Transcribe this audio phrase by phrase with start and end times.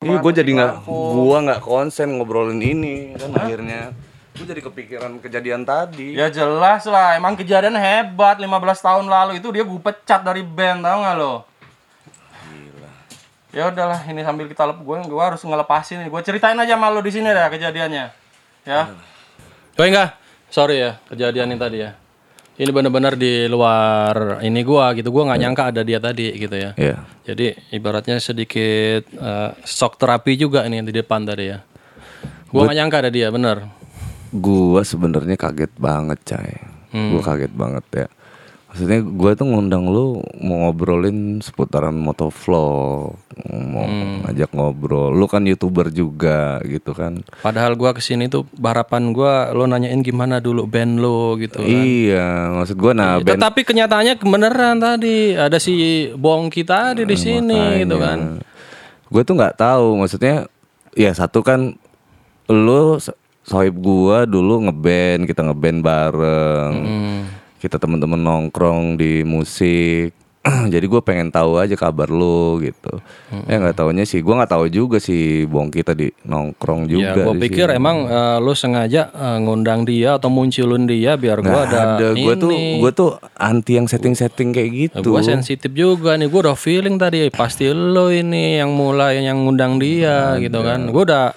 [0.00, 3.92] Iya, gue jadi nggak, gua nggak konsen ngobrolin ini kan akhirnya.
[4.32, 6.16] Gue jadi kepikiran kejadian tadi.
[6.16, 8.48] Ya jelas lah, emang kejadian hebat 15
[8.80, 11.44] tahun lalu itu dia gue pecat dari band tau gak lo?
[13.52, 16.00] Ya udahlah, ini sambil kita lep gue, gue harus ngelepasin.
[16.08, 18.04] Gue ceritain aja sama lo di sini dah kejadiannya,
[18.64, 18.80] ya.
[19.76, 20.16] Oh enggak,
[20.48, 21.99] sorry ya kejadian ini tadi ya.
[22.60, 25.08] Ini benar-benar di luar ini gua gitu.
[25.08, 26.76] Gua nggak nyangka ada dia tadi gitu ya.
[26.76, 27.00] Iya.
[27.24, 31.64] Jadi ibaratnya sedikit eh, shock terapi juga ini di depan tadi ya.
[32.52, 33.64] Gua nggak nyangka ada dia, bener.
[34.28, 36.54] Gua sebenarnya kaget banget, Cai.
[36.92, 38.06] Gua kaget banget ya.
[38.70, 43.18] Maksudnya gua tuh ngundang lu mau ngobrolin seputaran motovlog,
[43.50, 43.86] mau
[44.22, 45.10] ngajak ngobrol.
[45.10, 47.18] Lu kan youtuber juga gitu kan.
[47.42, 51.58] Padahal gua ke sini tuh harapan gua lo nanyain gimana dulu band lo gitu.
[51.58, 51.66] kan.
[51.66, 55.74] Iya, maksud gua nah band Tetapi kenyataannya beneran tadi ada si
[56.14, 58.38] Bongki tadi di sini gitu kan.
[59.10, 60.46] gue tuh nggak tahu maksudnya
[60.94, 61.74] ya satu kan
[62.46, 67.20] lu so- sohib gua dulu ngeband kita ngeband bareng Hmm.
[67.60, 70.16] Kita temen-temen nongkrong di musik.
[70.72, 72.96] Jadi gue pengen tahu aja kabar lu gitu.
[73.44, 74.24] Ya nggak taunya sih.
[74.24, 77.76] Gua nggak tahu juga si Bongki tadi nongkrong Ya, juga gue di pikir sini.
[77.76, 82.06] emang eh, lo sengaja eh, ngundang dia atau munculin dia biar gua Nggak ada, ada.
[82.16, 85.12] Gue tuh gue tuh anti yang setting-setting kayak gitu.
[85.12, 89.76] Gue sensitif juga nih, gue udah feeling tadi pasti lo ini yang mulai yang ngundang
[89.76, 90.88] dia gitu kan.
[90.88, 91.36] Gue udah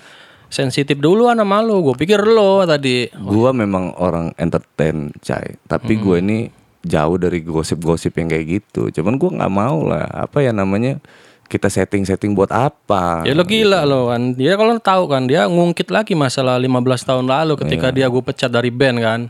[0.54, 3.10] sensitif duluan sama lo, gue pikir lo tadi.
[3.18, 5.58] Gua memang orang entertain, Cai.
[5.66, 6.24] Tapi gue Hmm.
[6.24, 6.40] ini
[6.86, 8.94] jauh dari gosip-gosip yang kayak gitu.
[8.94, 10.06] Cuman gua nggak mau lah.
[10.06, 11.02] Apa ya namanya?
[11.44, 13.26] Kita setting-setting buat apa?
[13.26, 17.26] Ya lo gila lo kan, dia kalau tahu kan dia ngungkit lagi masalah 15 tahun
[17.26, 19.22] lalu ketika dia gue pecat dari band kan.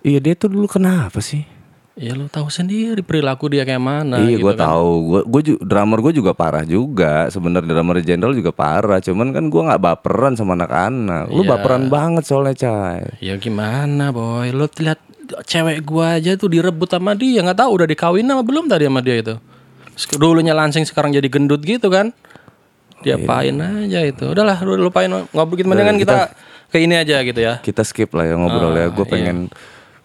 [0.00, 1.44] Iya dia tuh dulu kenapa sih?
[1.98, 4.22] Ya lo tahu sendiri perilaku dia kayak mana.
[4.22, 4.90] iya, gitu gua tahu.
[5.04, 7.26] Gua, gua ju- drummer gue juga parah juga.
[7.28, 9.02] Sebenarnya drummer general juga parah.
[9.02, 11.28] Cuman kan gua nggak baperan sama anak-anak.
[11.28, 11.50] Lu Iya.
[11.50, 13.18] baperan banget soalnya, Cai.
[13.18, 15.02] Ya gimana boy, lo lihat
[15.44, 19.00] cewek gua aja tuh direbut sama dia, nggak tahu udah dikawin sama belum tadi sama
[19.02, 19.34] dia itu.
[20.16, 22.14] Dulunya langsing sekarang jadi gendut gitu kan.
[23.00, 24.24] Diapain aja itu.
[24.24, 26.32] Udahlah, lu lupain ngobrol kita mendingan kita,
[26.68, 27.60] ke ini aja gitu ya.
[27.60, 28.86] Kita skip lah ya ngobrol Ah, ya.
[28.88, 29.32] Gue iya.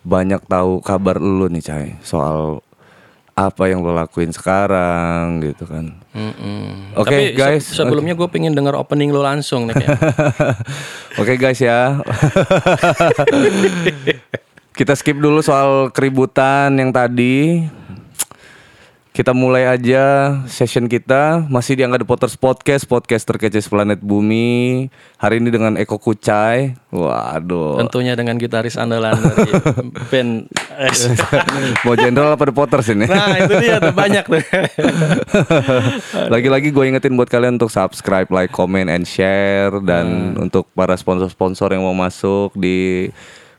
[0.05, 1.89] Banyak tahu kabar lu nih, Cai.
[1.99, 2.61] Soal
[3.35, 5.91] apa yang lo lakuin sekarang gitu kan.
[6.15, 6.95] Mm-mm.
[6.95, 7.63] Oke, Tapi se- guys.
[7.67, 9.75] sebelumnya gue pengen denger opening lo langsung nih.
[11.19, 11.99] Oke guys ya.
[14.71, 17.63] Kita skip dulu soal keributan yang tadi.
[19.15, 24.91] Kita mulai aja session kita masih di Angga The Potters Podcast, podcast terkece planet bumi.
[25.15, 26.75] Hari ini dengan Eko Kucai.
[26.91, 27.79] Waduh.
[27.79, 29.55] Tentunya dengan gitaris andalan dari
[30.11, 30.51] band.
[31.87, 33.07] Mau general apa The Potters ini?
[33.07, 34.43] nah itu dia tuh banyak tuh.
[36.35, 41.71] Lagi-lagi gue ingetin buat kalian untuk subscribe, like, comment, and share dan untuk para sponsor-sponsor
[41.71, 43.07] yang mau masuk di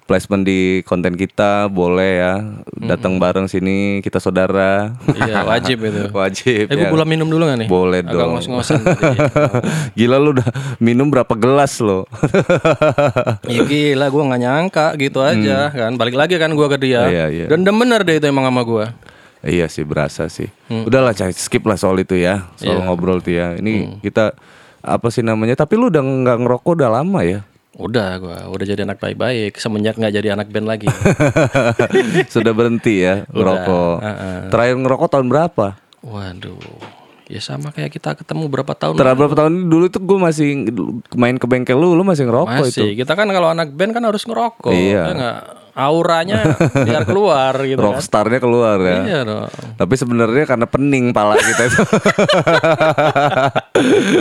[0.07, 2.35] placement di konten kita boleh ya
[2.81, 4.95] datang bareng sini kita saudara.
[5.05, 6.09] Iya wajib itu.
[6.09, 6.65] Wajib.
[6.67, 6.91] Eh gue ya.
[6.91, 7.69] boleh minum dulu gak nih?
[7.69, 8.31] Boleh Agak dong.
[8.35, 8.79] ngos-ngosan.
[9.99, 10.47] Gila lu udah
[10.79, 12.07] minum berapa gelas lo?
[13.47, 17.13] Ya gila gue gak nyangka gitu aja kan Balik lagi kan gue ke dia Hmm.
[17.13, 17.47] Iya, iya.
[17.47, 18.87] Dan bener deh itu emang sama gue
[19.43, 20.51] iya sih berasa sih.
[20.67, 22.47] Udahlah cai skip lah soal itu ya.
[22.57, 22.83] Soal Hmm.
[22.83, 22.87] Iya.
[22.87, 23.55] ngobrol tuh ya.
[23.55, 24.35] Ini kita
[24.81, 25.55] apa sih namanya?
[25.55, 27.41] Tapi lu udah nggak ngerokok udah lama ya?
[27.77, 30.89] Udah gue udah jadi anak baik-baik Semenjak gak jadi anak band lagi
[32.35, 33.97] Sudah berhenti ya ngerokok.
[34.01, 34.39] heeh.
[34.49, 35.67] Terakhir ngerokok tahun berapa?
[36.01, 36.57] Waduh
[37.27, 40.49] Ya sama kayak kita ketemu berapa tahun Terakhir berapa tahun dulu itu gue masih
[41.13, 42.81] main ke bengkel lu, lu masih ngerokok itu.
[42.81, 45.03] Masih Kita kan kalau anak band kan harus ngerokok Iya.
[45.03, 45.39] ya nggak?
[45.77, 49.01] Auranya biar keluar gitu kan Rockstarnya keluar ya.
[49.05, 51.83] Iya dong Tapi sebenarnya karena pening pala kita itu.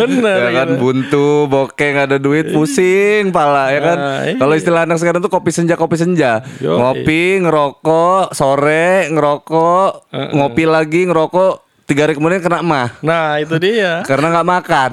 [0.03, 3.97] Bener ya kan buntu, bokeh nggak ada duit, pusing pala ya kan.
[3.97, 4.35] Nah, iya.
[4.35, 6.43] Kalau istilah anak sekarang tuh kopi senja kopi senja.
[6.59, 6.75] Yoi.
[6.75, 12.97] Ngopi, ngerokok, sore ngerokok, ngopi lagi ngerokok, tiga hari kemudian kena mah.
[13.05, 14.91] Nah itu dia Karena nggak makan.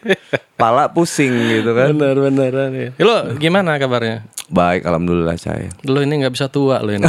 [0.60, 1.90] Pala pusing gitu kan.
[1.94, 2.88] Bener bener bener.
[2.98, 4.22] Lo gimana kabarnya?
[4.44, 5.72] Baik, alhamdulillah saya.
[5.88, 7.02] Lo ini nggak bisa tua lo ini.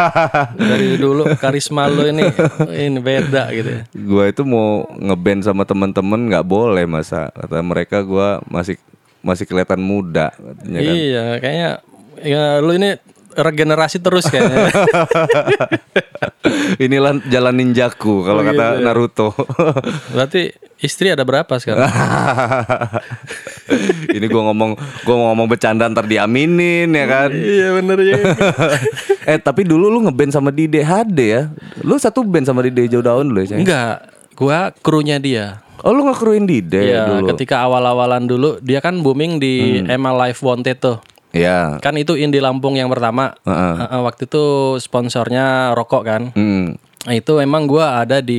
[0.72, 2.26] Dari dulu karisma lo ini
[2.74, 3.82] ini beda gitu ya.
[3.92, 8.80] Gua itu mau ngeband sama temen-temen nggak boleh masa kata mereka gua masih
[9.22, 10.94] masih kelihatan muda katanya kan.
[10.96, 11.70] Iya, kayaknya
[12.22, 12.98] ya lu ini
[13.34, 14.70] regenerasi terus kayaknya.
[16.78, 18.84] Inilah jalan ninjaku kalau Oh, kata gitu ya.
[18.84, 19.28] Naruto.
[20.10, 21.86] Berarti istri ada berapa sekarang?
[24.12, 24.70] Ini gua ngomong
[25.04, 27.30] gua mau ngomong bercanda ntar diaminin ya kan.
[27.30, 28.16] iya bener ya.
[29.30, 31.42] eh tapi dulu lu ngeband sama Dide HD ya.
[31.80, 33.56] Lu satu band sama Dide jauh daun dulu ya?
[33.56, 33.96] Enggak,
[34.34, 35.62] gua krunya dia.
[35.82, 37.34] Oh lu ngekruin Dide Iya, dulu.
[37.34, 40.98] ketika awal-awalan dulu dia kan booming di Emma Live Wanted tuh.
[41.32, 41.80] Iya.
[41.80, 43.32] Kan itu Indie Lampung yang pertama.
[43.42, 43.74] Heeh.
[43.80, 44.44] Heeh, waktu itu
[44.78, 46.22] sponsornya rokok kan.
[46.32, 46.76] Hmm.
[47.02, 48.38] Nah, itu emang gua ada di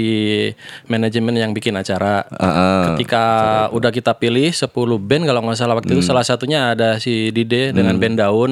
[0.88, 2.24] manajemen yang bikin acara.
[2.32, 2.96] Heeh.
[2.96, 3.24] Ketika
[3.70, 7.76] udah kita pilih 10 band kalau nggak salah waktu itu salah satunya ada si Dide
[7.76, 8.52] dengan band Daun.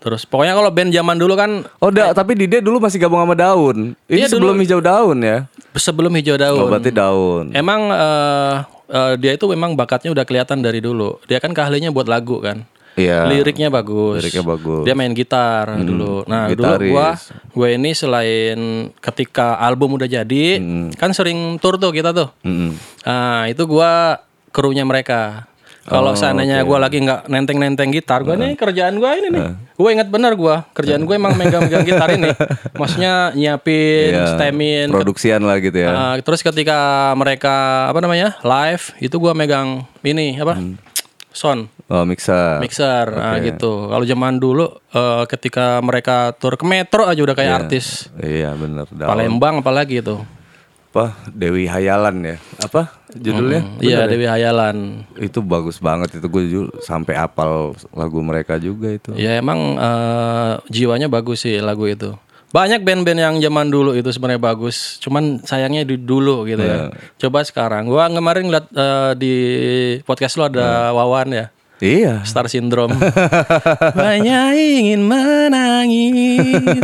[0.00, 3.36] Terus pokoknya kalau band zaman dulu kan Oh, da, tapi Dide dulu masih gabung sama
[3.36, 3.92] Daun.
[4.08, 5.44] Ini Iya, sebelum hijau daun ya.
[5.72, 6.64] sebelum Hijau Daun.
[6.64, 7.52] Oh, berarti Daun.
[7.52, 8.54] Emang eh,
[8.88, 11.20] eh, dia itu memang bakatnya udah kelihatan dari dulu.
[11.28, 12.64] Dia kan keahliannya buat lagu kan.
[12.96, 13.24] Iya.
[13.28, 14.20] Liriknya bagus.
[14.20, 14.84] Liriknya bagus.
[14.84, 16.28] Dia main gitar dulu.
[16.28, 16.90] Nah, dulu gitaris.
[16.92, 17.08] gua
[17.52, 18.58] gue ini selain
[19.00, 20.60] ketika album udah jadi,
[21.00, 22.28] kan sering tour tuh kita tuh.
[22.44, 22.76] Mm-mm.
[23.08, 24.20] Nah, itu gua
[24.52, 25.48] krunya mereka.
[25.82, 29.42] Kalau seandainya gua lagi nggak nenteng-nenteng gitar, gua nih kerjaan gua ini nih.
[29.74, 32.30] Gue ingat benar gua, kerjaan gue emang megang-megang gitar ini.
[32.78, 35.90] Maksudnya nyiapin, Iya, stemin, Produksian lah gitu ya.
[35.90, 40.54] Uh, terus ketika mereka apa namanya live itu gua megang ini apa
[41.34, 42.56] sound Oh, mixer.
[42.64, 43.92] mixer nah, gitu.
[43.92, 44.64] Kalau zaman dulu
[44.96, 49.12] uh, ketika mereka tur ke metro aja udah kayak artis Iya, bener Daun.
[49.12, 50.16] Palembang apalagi itu.
[50.92, 51.12] Apa?
[51.28, 52.36] Dewi Hayalan ya.
[52.64, 53.76] Apa judulnya?
[53.84, 55.04] Iya Dewi Hayalan.
[55.20, 59.12] Itu bagus banget itu gue ju- sampai apal lagu mereka juga itu.
[59.12, 62.16] Ya emang uh, jiwanya bagus sih lagu itu.
[62.52, 66.92] Banyak band-band yang zaman dulu itu sebenarnya bagus, cuman sayangnya di dulu gitu ya.
[67.16, 69.34] Coba sekarang, gua kemarin ngeliat uh, di
[70.04, 71.46] podcast lo ada Wawan ya.
[71.82, 72.22] Iya.
[72.22, 72.94] Star Syndrome.
[73.98, 76.78] Banyak ingin menangis.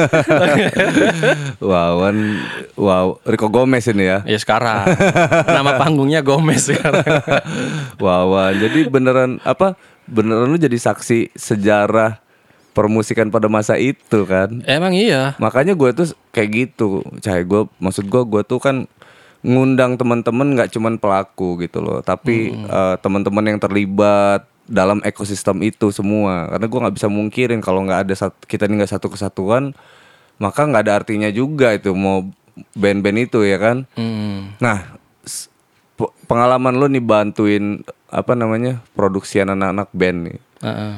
[1.63, 2.43] Wawan
[2.75, 4.27] wow Rico Gomez ini ya.
[4.27, 4.91] ya sekarang.
[5.47, 7.07] Nama panggungnya Gomez sekarang.
[8.03, 8.59] Wawan.
[8.59, 9.79] Jadi beneran apa?
[10.11, 12.19] Beneran lu jadi saksi sejarah
[12.75, 14.67] permusikan pada masa itu kan.
[14.67, 15.39] Emang iya.
[15.39, 17.07] Makanya gue tuh kayak gitu.
[17.23, 18.91] Cahaya gue maksud gue gue tuh kan
[19.47, 25.89] ngundang teman-teman nggak cuman pelaku gitu loh, tapi eh, teman-teman yang terlibat dalam ekosistem itu
[25.91, 26.47] semua.
[26.53, 29.73] Karena gue nggak bisa mungkirin kalau nggak ada sat- kita ini nggak satu kesatuan,
[30.37, 32.29] maka nggak ada artinya juga itu mau
[32.77, 33.89] band-band itu ya kan.
[33.97, 34.55] Hmm.
[34.61, 35.01] Nah,
[36.29, 37.83] pengalaman lu nih bantuin
[38.13, 40.39] apa namanya produksi anak-anak band nih.
[40.63, 40.95] Heeh.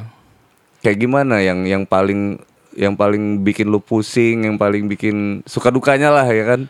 [0.83, 2.43] Kayak gimana yang yang paling
[2.75, 6.61] yang paling bikin lu pusing, yang paling bikin suka dukanya lah ya kan?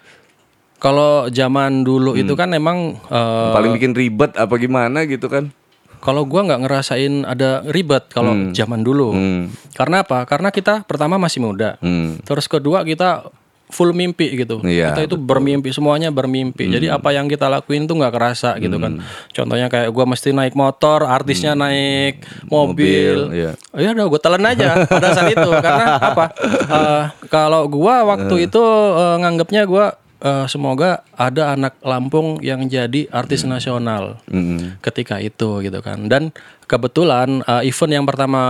[0.81, 5.53] Kalau zaman dulu itu kan emang eh, Yang paling bikin ribet apa gimana gitu kan?
[6.01, 9.13] Kalau gua nggak ngerasain ada ribet kalau zaman dulu.
[9.13, 9.53] Hmm.
[9.77, 10.25] Karena apa?
[10.25, 11.77] Karena kita pertama masih muda.
[11.85, 12.17] Hmm.
[12.25, 13.29] Terus kedua kita
[13.71, 14.59] full mimpi gitu.
[14.67, 16.67] Iya, kita itu bermimpi semuanya bermimpi.
[16.69, 18.99] Jadi apa yang kita lakuin tuh nggak kerasa gitu kan.
[19.31, 23.31] Contohnya kayak gua mesti naik motor, artisnya naik mobil.
[23.31, 26.27] Mobil, ya udah gue telan aja pada saat itu karena apa?
[26.71, 28.63] Eh, kalau gua waktu itu
[28.95, 34.79] eh, nganggapnya gua eh, semoga ada anak Lampung yang jadi artis nasional Mm-mm.
[34.85, 36.31] ketika itu gitu kan dan
[36.71, 38.43] kebetulan uh, event yang pertama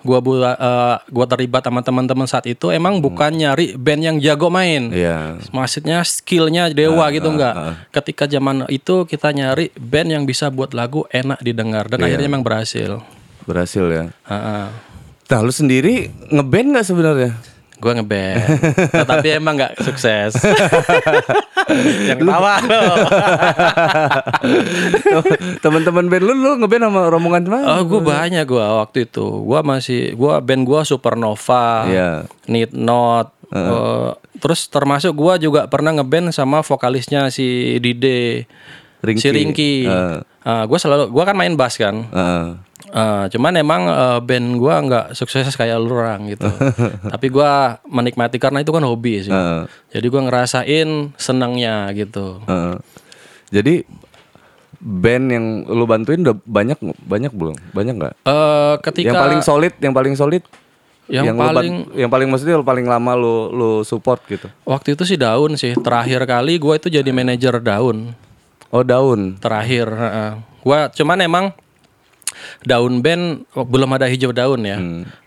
[0.00, 4.48] gua buat uh, gua terlibat sama teman-teman saat itu emang bukan nyari band yang jago
[4.48, 5.36] main Iya.
[5.52, 11.04] maksudnya skillnya dewa gitu enggak ketika zaman itu kita nyari band yang bisa buat lagu
[11.12, 13.04] enak didengar dan akhirnya emang berhasil
[13.44, 14.04] Berhasil ya.
[14.28, 14.66] Heeh.
[15.28, 17.32] Nah, lu sendiri ngeband nggak sebenarnya?
[17.78, 18.42] Gua ngeband,
[18.98, 20.34] tetapi emang nggak sukses.
[22.10, 22.82] yang tawa lo.
[25.62, 27.64] Teman-teman band lu lu ngeband sama rombongan mana?
[27.78, 29.22] Oh, gue banyak gua waktu itu.
[29.22, 32.10] Gua masih gua band gua Supernova, Iya.
[32.46, 33.34] Need Not.
[33.48, 38.44] eh, terus termasuk gua juga pernah ngeband sama vokalisnya si Dide,
[39.00, 39.22] Ringky.
[39.22, 39.72] si Ringky.
[39.86, 40.18] Eh.
[40.20, 42.04] Eh, gua selalu gua kan main bass kan.
[42.04, 42.46] Heeh.
[42.88, 46.48] Eh, cuman emang eh, band gua nggak sukses kayak lu orang gitu.
[47.12, 49.30] Tapi gua menikmati karena itu kan hobi sih.
[49.30, 49.68] Heeh.
[49.90, 52.40] Jadi gua ngerasain senangnya gitu.
[52.44, 52.74] Heeh.
[53.50, 53.74] Jadi
[54.78, 57.56] band yang lu bantuin udah banyak banyak belum?
[57.70, 58.14] Banyak nggak?
[58.22, 60.42] Eh, ketika Yang paling solid, yang paling solid,
[61.04, 64.48] Yang lu ban- paling- yang paling maksudnya lu paling lama lu lu support gitu.
[64.62, 65.72] waktu itu sih Daun sih.
[65.74, 68.12] Terakhir kali gua itu jadi manajer Daun.
[68.68, 69.36] Oh daun.
[69.36, 70.30] terakhir heeh.
[70.60, 71.44] gua cuman emang
[72.66, 74.78] daun band oh, belum ada hijau daun ya.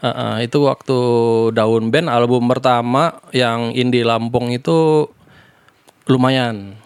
[0.03, 0.99] Heeh, itu waktu
[1.55, 5.09] daun band album pertama yang indie Lampung itu
[6.09, 6.79] lumayan.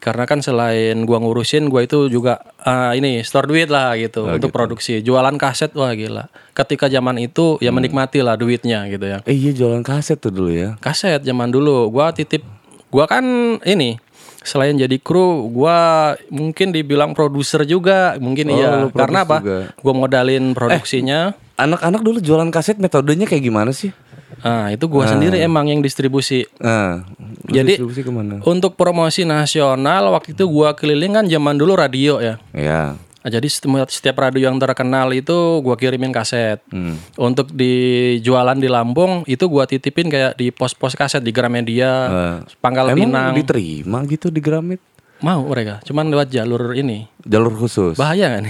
[0.00, 4.48] Karena kan selain gua ngurusin gua itu juga ah, ini store duit lah gitu untuk
[4.48, 5.04] produksi.
[5.04, 6.32] Jualan kaset wah gila.
[6.56, 9.20] Ketika zaman itu ya menikmati lah duitnya gitu ya.
[9.28, 10.80] Eh iya jualan kaset tuh dulu ya.
[10.80, 11.92] kaset zaman dulu.
[11.92, 12.40] Gua titip
[12.88, 13.22] gua kan
[13.68, 14.00] ini
[14.40, 19.38] selain jadi kru gua mungkin dibilang produser juga mungkin Oh, iya karena apa
[19.80, 23.92] gua modalin produksinya Anak-anak dulu jualan kaset metodenya kayak gimana sih?
[24.40, 26.48] Nah, itu gua sendiri emang yang distribusi.
[26.56, 27.04] Nah,
[27.44, 28.40] Jadi- distribusi ke mana?
[28.48, 32.40] Untuk promosi nasional waktu itu gua keliling kan zaman dulu radio ya.
[32.56, 32.96] Ya.
[33.20, 36.64] Nah, jadi setiap, radio yang terkenal itu gua kirimin kaset.
[36.72, 36.96] Hmm.
[37.20, 42.96] Untuk dijualan di Lampung itu gua titipin kayak di pos-pos kaset di Gramedia, Eh, Pangkal
[42.96, 43.32] Emang Pinang.
[43.36, 44.80] diterima gitu di Gramet?
[45.20, 47.04] Mau mereka, cuman lewat jalur ini.
[47.20, 47.92] Jalur khusus.
[47.92, 48.48] Bahaya nih?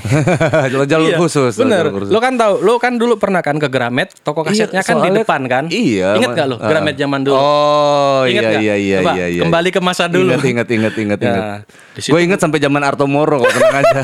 [0.71, 1.59] jalur jalur Iya, khusus.
[1.59, 1.83] Bener.
[1.83, 2.15] jalur khusus.
[2.15, 5.11] Lo kan tahu, lo kan dulu pernah kan ke Gramet, toko Iya, kasetnya kan di
[5.11, 5.65] depan kan?
[5.67, 6.15] Iya.
[6.15, 6.71] Ingat gak lo ah.
[6.71, 7.35] Gramet zaman dulu?
[7.35, 8.63] Oh Ingat iya nggak?
[8.63, 9.43] iya iya Coba, iya iya.
[9.43, 10.31] kembali ke masa dulu.
[10.31, 11.63] Ingat ingat ingat ingat Ya, ingat.
[12.07, 14.01] Gue ingat sampai zaman Arto Moro kok tenang aja.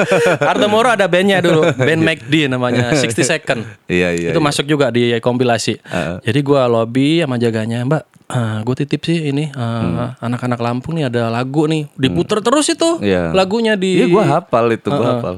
[0.50, 3.62] Arto Moro ada bandnya dulu, band McD namanya, 60 Second.
[3.86, 4.30] Iya iya.
[4.34, 4.42] itu iya.
[4.42, 5.78] masuk juga di kompilasi.
[5.78, 6.16] Heeh.
[6.26, 8.17] Jadi gua lobby sama jaganya, Mbak.
[8.28, 10.12] Gue titip sih ini eh, Hmm.
[10.20, 13.32] anak-anak Lampung nih ada lagu nih diputer terus itu Iya.
[13.32, 13.98] lagunya di.
[13.98, 15.36] Iya gue hafal itu gue hafal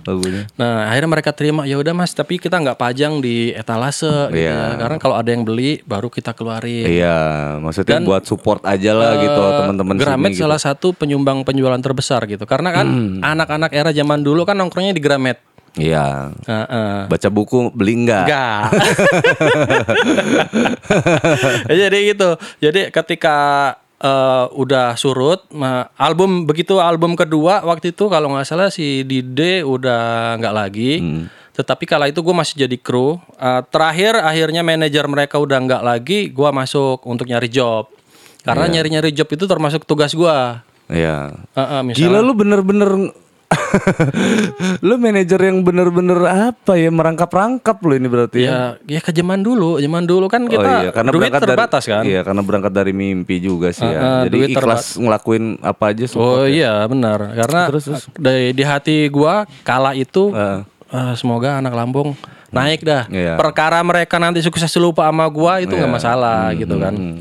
[0.00, 0.48] lagunya.
[0.56, 4.72] Nah akhirnya mereka terima ya udah mas tapi kita nggak pajang di etalase gitu Iya.
[4.72, 4.80] ya.
[4.80, 6.88] karena kalau ada yang beli baru kita keluarin.
[6.88, 7.18] Iya,
[7.60, 10.40] maksudnya Dan, buat support aja lah gitu Eh, teman-teman Gramet sini gitu.
[10.40, 10.44] Hmm.
[10.48, 12.86] salah satu penyumbang penjualan terbesar gitu karena kan
[13.20, 15.36] anak-anak era zaman dulu kan nongkrongnya di Gramet.
[15.74, 16.34] Iya.
[16.46, 17.06] Heeh.
[17.06, 18.26] Baca buku beli enggak?
[18.26, 18.62] Enggak.
[21.70, 22.30] Jadi gitu.
[22.58, 23.36] Jadi ketika
[23.98, 25.46] eh, udah surut,
[25.96, 30.92] album begitu album kedua waktu itu kalau nggak salah si Dide udah nggak lagi.
[31.50, 33.20] Tetapi kala itu gue masih jadi kru.
[33.36, 37.90] Eh, terakhir akhirnya manajer mereka udah nggak lagi, gue masuk untuk nyari job.
[38.40, 40.36] Karena nyari-nyari job itu termasuk tugas gue.
[40.88, 41.36] Iya.
[41.52, 42.90] Heeh, misalnya- Gila lu bener-bener
[44.86, 48.78] lu manajer yang bener-bener apa ya merangkap-rangkap lu ini berarti ya.
[48.86, 51.82] Ya, ya ke zaman dulu, zaman dulu kan kita oh iya, karena duit berangkat terbatas
[51.84, 52.02] dari, kan.
[52.06, 54.00] Iya, karena berangkat dari mimpi juga sih ya.
[54.00, 56.48] Heeh, Jadi duit ikhlas ngelakuin apa aja Oh ya.
[56.48, 57.60] iya benar karena
[58.16, 60.60] Di, di hati gua kala itu Heeh.
[60.90, 62.14] eh, semoga anak Lampung
[62.50, 63.06] naik dah.
[63.06, 63.38] Iya.
[63.38, 66.94] Perkara mereka nanti sukses lupa sama gua itu nggak masalah gitu kan.
[66.94, 67.18] Hmm.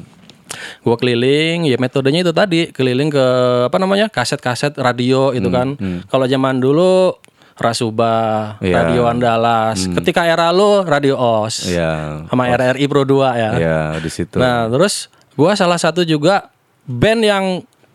[0.82, 3.26] Gua keliling ya metodenya itu tadi keliling ke
[3.68, 5.76] apa namanya kaset-kaset radio itu kan.
[6.06, 7.14] Kalau zaman dulu
[7.60, 8.76] Rasuba, Hmm, Iya.
[8.82, 9.84] Radio Andalas.
[9.84, 11.68] Ketika era lo Radio OS.
[11.68, 12.24] Iya.
[12.32, 13.52] Sama RRI Pro 2 ya.
[13.52, 14.40] Iya, di situ.
[14.40, 16.48] Nah, terus gua salah satu juga
[16.88, 17.46] band yang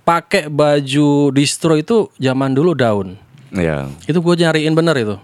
[0.05, 3.17] pakai baju distro itu zaman dulu daun.
[3.57, 3.89] Iya.
[4.05, 5.17] Itu gue nyariin bener itu.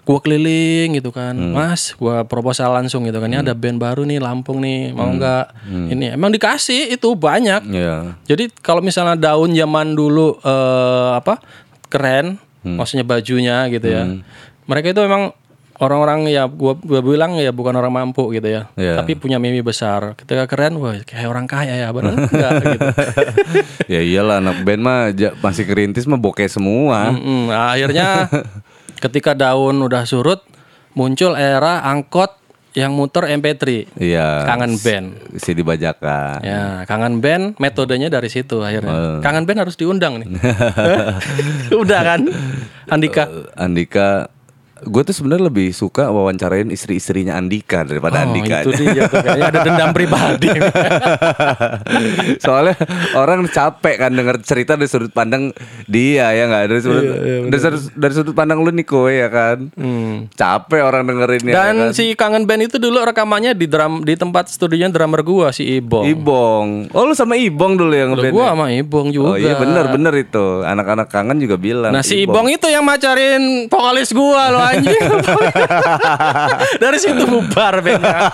[0.00, 1.52] Gua keliling gitu kan, Hmm.
[1.52, 3.28] Mas, gua proposal langsung gitu kan.
[3.28, 5.46] Ini ada band baru nih Lampung nih, mau nggak?
[5.92, 7.62] Ini emang dikasih itu banyak.
[7.62, 7.72] Hmm.
[7.72, 7.96] Iya.
[8.24, 11.38] Jadi kalau misalnya daun zaman dulu eh, apa
[11.86, 12.76] keren, Hmm.
[12.76, 14.04] maksudnya bajunya gitu ya.
[14.64, 15.32] Mereka itu memang
[15.76, 18.68] orang-orang ya gua, gua bilang ya bukan orang mampu gitu ya.
[18.74, 19.00] Iya.
[19.00, 20.12] Tapi punya mimpi besar.
[20.12, 22.84] Ketika keren, wah kayak orang kaya ya, benar enggak gitu.
[23.88, 25.08] ya iyalah anak band mah
[25.40, 27.08] masih kerintis mah bokeh semua.
[27.10, 27.48] Mm-mm.
[27.48, 28.28] Nah, akhirnya
[29.00, 30.44] ketika daun udah surut,
[30.94, 32.40] muncul era angkot
[32.70, 33.90] yang muter MP3.
[33.98, 34.46] Iya.
[34.46, 35.06] Kangen band.
[35.42, 36.38] Si dibajakan.
[36.46, 38.92] Ya, kangen band metodenya dari situ akhirnya.
[38.94, 39.18] Oh.
[39.18, 40.28] Kangen band harus diundang nih.
[41.82, 42.20] Udah kan?
[42.86, 43.26] Andika.
[43.58, 44.30] Andika
[44.82, 48.62] gue tuh sebenarnya lebih suka wawancarain istri-istrinya Andika daripada Oh, Andika.
[48.62, 50.48] itu dia tuh kayaknya ada dendam pribadi.
[52.38, 52.74] Soalnya
[53.14, 55.52] orang capek kan denger cerita dari sudut pandang
[55.86, 57.04] dia ya nggak dari sudut
[57.46, 59.68] dari, sudut- dari sudut pandang lu Niko ya kan.
[59.74, 60.28] Hmm.
[60.32, 61.52] Capek orang dengerinnya.
[61.52, 61.92] Dan ya kan?
[61.92, 66.04] si kangen band itu dulu rekamannya di drum di tempat studionya drummer gua si Ibong.
[66.10, 66.66] Ibong.
[66.90, 68.32] Oh lu sama Ibong dulu yang Loh, ngeband.
[68.32, 68.50] gua ya?
[68.50, 69.26] sama Ibong juga.
[69.26, 70.46] Oh iya bener bener itu.
[70.62, 71.92] Anak-anak kangen juga bilang.
[71.92, 75.02] Nah si Ibong itu yang macarin vokalis gua lo anjing.
[76.82, 78.18] Dari situ bubar bandnya.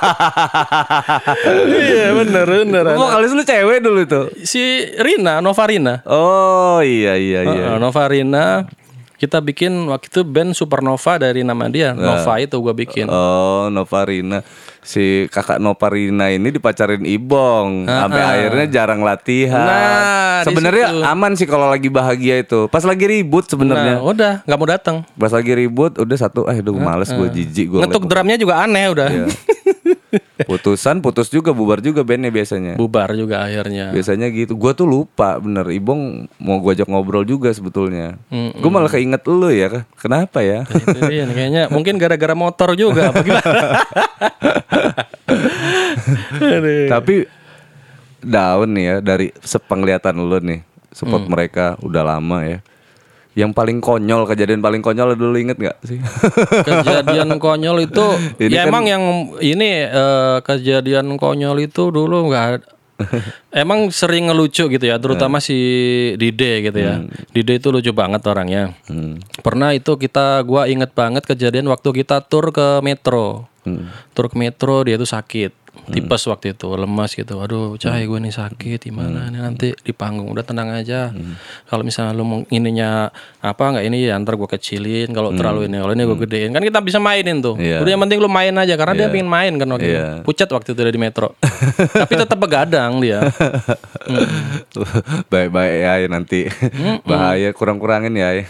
[1.91, 2.85] iya bener bener.
[2.97, 4.21] Vokalis lu cewek dulu itu.
[4.45, 6.05] Si Rina, Nova Rina.
[6.05, 7.65] Oh iya iya iya.
[7.73, 8.69] Heeh, Nova Rina.
[9.17, 11.97] Kita bikin waktu itu band Supernova dari nama dia.
[11.97, 13.09] Nova itu gua bikin.
[13.09, 14.45] Oh, Novarina.
[14.87, 19.67] Si kakak Novarina ini dipacarin Ibong, sampai akhirnya jarang latihan.
[19.67, 22.71] Nah, sebenarnya aman sih kalau lagi bahagia itu.
[22.71, 23.95] Pas lagi ribut Nah, sebenarnya.
[23.99, 24.97] udah nggak mau datang.
[25.13, 27.81] Pas lagi ribut udah satu, eh aduh males gue jijik gue.
[27.83, 29.09] Ngetuk drumnya juga aneh udah.
[29.11, 29.27] Iya.
[30.45, 32.77] Putusan putus juga bubar juga bandnya biasanya.
[32.77, 33.89] Bubar juga akhirnya.
[33.89, 34.53] Biasanya gitu.
[34.53, 35.65] Gua tuh lupa bener.
[35.65, 38.21] Ibong mau gua ajak ngobrol juga sebetulnya.
[38.29, 39.89] Gue malah keinget lu ya.
[39.97, 40.69] Kenapa ya?
[40.69, 43.81] itu dia nih, kayaknya mungkin gara-gara motor juga apa gimana?
[46.37, 46.89] Aduh.
[46.95, 47.15] Tapi
[48.21, 51.33] daun nih ya dari sepenglihatan lu nih support Hmm.
[51.33, 52.59] mereka udah lama ya.
[53.37, 56.01] Yang paling konyol kejadian paling konyol dulu inget nggak sih?
[56.69, 58.07] kejadian konyol itu
[58.41, 59.03] Ini ya kan- emang yang
[59.39, 62.65] ini eh, kejadian konyol itu dulu nggak
[63.53, 65.53] emang sering ngelucu gitu ya terutama si
[66.17, 67.05] Dide gitu ya.
[67.29, 68.73] Dide itu lucu banget orangnya.
[68.89, 69.21] Hmm.
[69.45, 73.45] pernah itu kita gua inget banget kejadian waktu kita tur ke metro
[74.15, 75.67] Tur ke metro dia tuh sakit.
[75.87, 77.39] Tipes waktu itu, lemas gitu.
[77.39, 80.33] Aduh, cahaya gue nih sakit gimana nih nanti di panggung.
[80.33, 81.13] Udah tenang aja.
[81.69, 83.13] Kalau misalnya lu mau ininya
[83.45, 85.13] apa nggak ini ya ntar gue kecilin.
[85.15, 86.51] Kalau terlalu ini, kalau ini gue gedein.
[86.51, 87.55] Kan kita bisa mainin tuh.
[87.61, 87.85] Iya.
[87.85, 89.95] Udah yang penting lu main aja karena dia pengen main kan waktu itu.
[89.95, 90.09] Iya.
[90.27, 91.29] Pucat waktu itu dia di metro.
[92.03, 93.21] Tapi tetap begadang dia.
[95.33, 96.51] Baik-baik ya ya nanti
[97.07, 98.43] bahaya kurang-kurangin ya.
[98.43, 98.45] ya.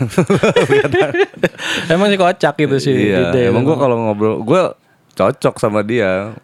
[1.93, 3.13] Emang sih kocak gitu sih.
[3.13, 3.29] iya.
[3.35, 3.53] Dede.
[3.53, 4.73] Emang gua kalau ngobrol gua
[5.17, 6.37] cocok sama dia.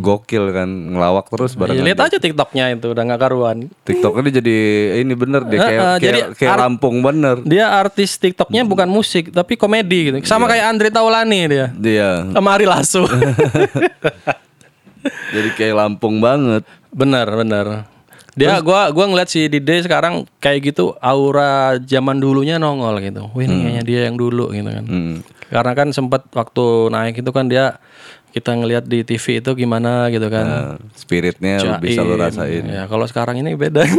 [0.00, 1.78] Gokil kan ngelawak terus bareng.
[1.78, 3.70] Ya, lihat aja TikToknya itu udah nggak karuan.
[3.86, 4.58] TikToknya dia jadi
[5.06, 7.36] ini bener dia kayak Heeh, kayak, jadi kayak Lampung bener.
[7.46, 10.16] Dia artis TikToknya bukan musik tapi komedi gitu.
[10.26, 11.66] Sama kayak Andre Taulani dia.
[11.78, 13.06] Dia Sama Ari Lasso.
[15.36, 16.66] jadi kayak Lampung banget.
[16.96, 17.66] bener bener.
[18.36, 23.30] Dia gua gua ngeliat si Dide sekarang kayak gitu aura zaman dulunya nongol gitu.
[23.32, 24.84] Wih ini kayaknya dia yang dulu gitu kan.
[24.84, 25.16] Hmm.
[25.46, 27.78] Karena kan sempat waktu naik itu kan dia
[28.36, 30.44] kita ngelihat di TV itu gimana gitu kan.
[30.44, 32.20] Nah, spiritnya lu bisa Jaim.
[32.20, 32.64] rasain.
[32.68, 33.80] Ya kalau sekarang ini beda.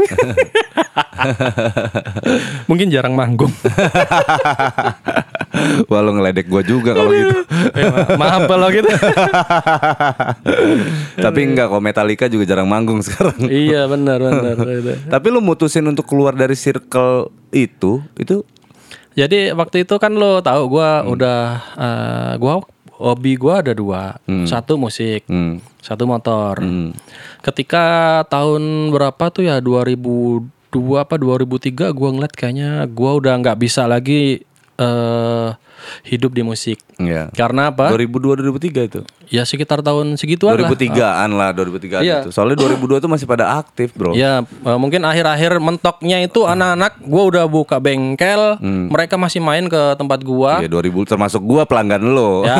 [2.69, 3.49] Mungkin jarang manggung.
[5.89, 7.33] Wah lu ngeledek gua juga kalau gitu.
[7.73, 8.85] Eh, ma- maaf kalau gitu.
[11.25, 13.49] Tapi enggak kok Metallica juga jarang manggung sekarang.
[13.49, 14.53] iya benar benar.
[15.09, 18.45] Tapi lu mutusin untuk keluar dari circle itu, itu
[19.17, 21.41] Jadi waktu itu kan lo tahu gua udah
[21.73, 22.61] eh, gua
[23.01, 24.21] hobi gua ada dua.
[24.45, 26.61] Satu musik, hmm, satu motor.
[26.61, 26.93] hmm,
[27.41, 29.57] Ketika tahun berapa tuh ya?
[29.57, 34.45] 2002 apa 2003 gua ngeliat kayaknya gua udah nggak bisa lagi
[34.77, 35.49] eh
[36.03, 36.77] hidup di musik.
[36.97, 37.29] ya.
[37.31, 37.89] Karena apa?
[37.89, 38.99] 2002 2003 itu.
[39.27, 40.65] Ya sekitar tahun segituan lah.
[40.65, 42.23] 2003-an lah, 2003 Iya.
[42.23, 42.31] itu.
[42.31, 44.15] Soalnya 2002 itu masih pada aktif, Bro.
[44.15, 48.57] Ya eh, mungkin akhir-akhir mentoknya itu anak-anak gua udah buka bengkel,
[48.87, 50.59] mereka masih main ke tempat gua.
[50.59, 52.43] Iya, 2000 termasuk gua pelanggan lo.
[52.43, 52.57] Ya,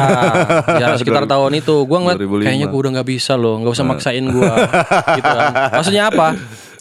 [0.76, 2.46] ya sekitar tahun itu gua ngeliat 2005.
[2.46, 4.54] kayaknya gua udah nggak bisa loh, nggak usah maksain gua.
[5.18, 5.52] gitu kan.
[5.74, 6.28] Maksudnya apa?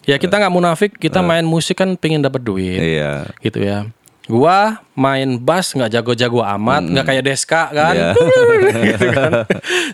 [0.02, 3.26] Ya kita nggak munafik, kita main musik kan pengen dapat duit, Iya.
[3.40, 3.90] gitu ya.
[4.26, 7.94] Gua main bass nggak jago-jago amat, nggak kayak Deska kan.
[7.94, 8.10] Iya.
[8.90, 9.32] gitu kan.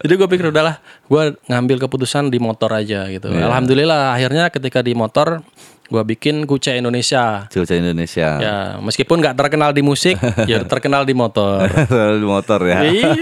[0.01, 3.29] Jadi gue pikir udahlah, gue ngambil keputusan di motor aja gitu.
[3.29, 3.53] Iya.
[3.53, 5.45] Alhamdulillah akhirnya ketika di motor
[5.92, 7.45] gue bikin Kuce Indonesia.
[7.53, 8.29] Cuaca Indonesia.
[8.40, 10.16] Ya meskipun nggak terkenal di musik,
[10.51, 11.68] ya terkenal di motor.
[12.23, 12.88] Di motor ya.
[12.88, 13.12] iya.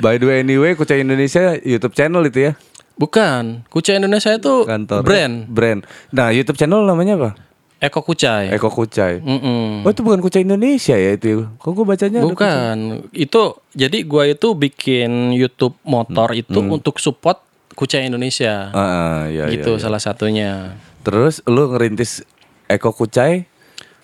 [0.00, 2.52] By the way anyway, Kucai Indonesia YouTube channel itu ya.
[2.96, 5.04] Bukan, Kuce Indonesia itu Kantor.
[5.04, 5.80] brand Brand.
[6.16, 7.30] Nah, YouTube channel namanya apa?
[7.76, 8.48] Eko Kucai.
[8.56, 9.20] Eko Kucai.
[9.20, 9.84] Mm-mm.
[9.84, 11.44] Oh, itu bukan Kucai Indonesia ya itu.
[11.60, 13.42] Kok gue bacanya Bukan, itu
[13.76, 17.44] jadi gua itu bikin YouTube motor itu untuk support
[17.76, 18.72] Kucai Indonesia.
[18.72, 19.82] Ah, ah, iya, iya, gitu iya.
[19.84, 20.80] salah satunya.
[21.04, 22.24] Terus lu ngerintis
[22.64, 23.44] Eko Kucai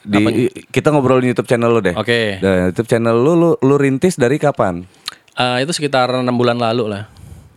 [0.04, 1.96] di kita ngobrolin YouTube channel lu deh.
[1.96, 2.44] Oke.
[2.44, 4.84] Nah, YouTube channel lu lu, lu rintis dari kapan?
[5.32, 7.08] Eh, itu sekitar enam bulan lalu lah.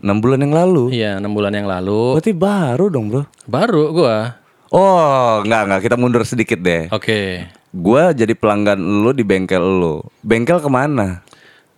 [0.06, 0.94] 6 bulan yang lalu.
[0.94, 2.22] Iya, enam bulan yang lalu.
[2.22, 3.26] Berarti baru dong, Bro.
[3.50, 4.38] Baru gua.
[4.70, 6.90] Oh, enggak enggak, kita mundur sedikit deh.
[6.90, 7.46] Oke.
[7.70, 10.00] Gua jadi pelanggan lu di bengkel lu.
[10.22, 11.22] Bengkel ke mana?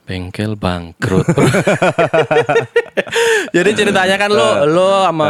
[0.08, 1.28] Bengkel bangkrut.
[3.50, 5.28] Jadi ceritanya kan lo lo sama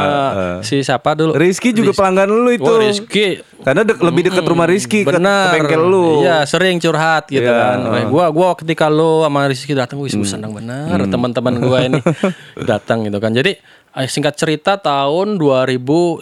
[0.61, 1.33] si siapa dulu?
[1.33, 2.61] Rizky juga pelanggan lu itu.
[2.61, 3.41] Oh, Rizky.
[3.57, 5.57] Karena dek- lebih dekat rumah Rizky ke, ke Benar.
[5.57, 6.21] bengkel lu.
[6.21, 7.77] Iya, sering curhat gitu Iya, kan.
[7.83, 11.97] Wah, Gua gua ketika lo sama Rizky datang, wih senang benar teman-teman gua ini
[12.69, 13.33] datang gitu kan.
[13.33, 13.57] Jadi
[13.91, 16.21] eh, singkat cerita tahun 2009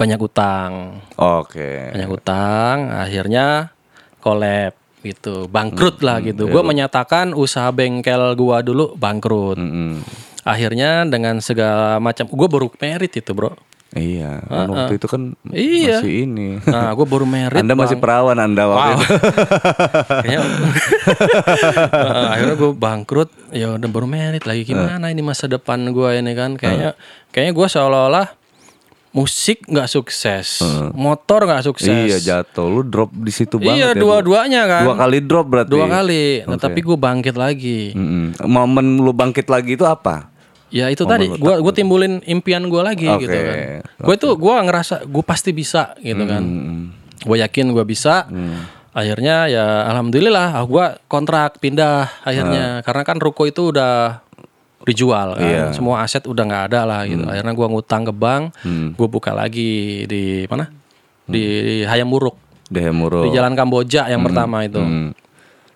[0.00, 1.04] banyak utang.
[1.14, 1.92] Oke.
[1.92, 3.68] Banyak utang, akhirnya
[4.16, 4.72] collab
[5.04, 5.44] gitu.
[5.44, 6.48] Bangkrut lah gitu.
[6.48, 9.60] Gua menyatakan usaha bengkel gua dulu bangkrut.
[9.60, 10.00] Mm-mm.
[10.40, 13.52] Akhirnya dengan segala macam gua baru merit itu, Bro.
[13.90, 15.98] Iya, kan waktu itu kan Iya.
[15.98, 16.62] masih ini.
[16.62, 17.58] Nah, gua baru merit.
[17.58, 18.04] Anda masih Bang.
[18.06, 18.96] perawan Anda waktu Wow.
[18.96, 19.14] itu.
[20.16, 20.40] Kayaknya
[21.90, 26.32] Heeh, akhirnya gue bangkrut ya udah baru merit lagi gimana ini masa depan gue ini
[26.32, 26.94] kan kayaknya
[27.30, 28.26] kayaknya gue seolah-olah
[29.10, 30.62] musik nggak sukses.
[30.94, 31.90] Motor nggak sukses.
[31.90, 32.66] Iya, jatuh.
[32.70, 33.98] Lu drop di situ banget iya ya.
[33.98, 34.02] Bu.
[34.06, 34.82] dua-duanya kan.
[34.86, 35.70] Dua kali drop berarti.
[35.70, 36.24] dua kali.
[36.46, 37.92] Nah, tapi gue bangkit lagi.
[37.94, 38.38] Mm-mm.
[38.46, 40.30] Momen lu bangkit lagi itu apa?
[40.70, 41.26] ya itu tadi.
[41.26, 43.26] gue gue timbulin impian gue lagi Oke.
[43.26, 46.42] gitu kan gue itu gue ngerasa gue pasti bisa gitu kan.
[47.20, 48.30] Gue yakin gue bisa.
[48.90, 52.86] Akhirnya ya alhamdulillah gue kontrak pindah akhirnya.
[52.86, 54.24] Karena kan ruko itu udah
[54.82, 55.64] dijual kan Iya.
[55.70, 58.92] semua aset udah nggak ada lah gitu akhirnya gue ngutang ke bank Hmm.
[58.92, 59.70] gue buka lagi
[60.04, 60.68] di mana
[61.24, 61.42] di
[61.84, 63.22] Hayam Muruk Dehemuro.
[63.22, 65.10] di Jalan Kamboja yang pertama itu Hmm.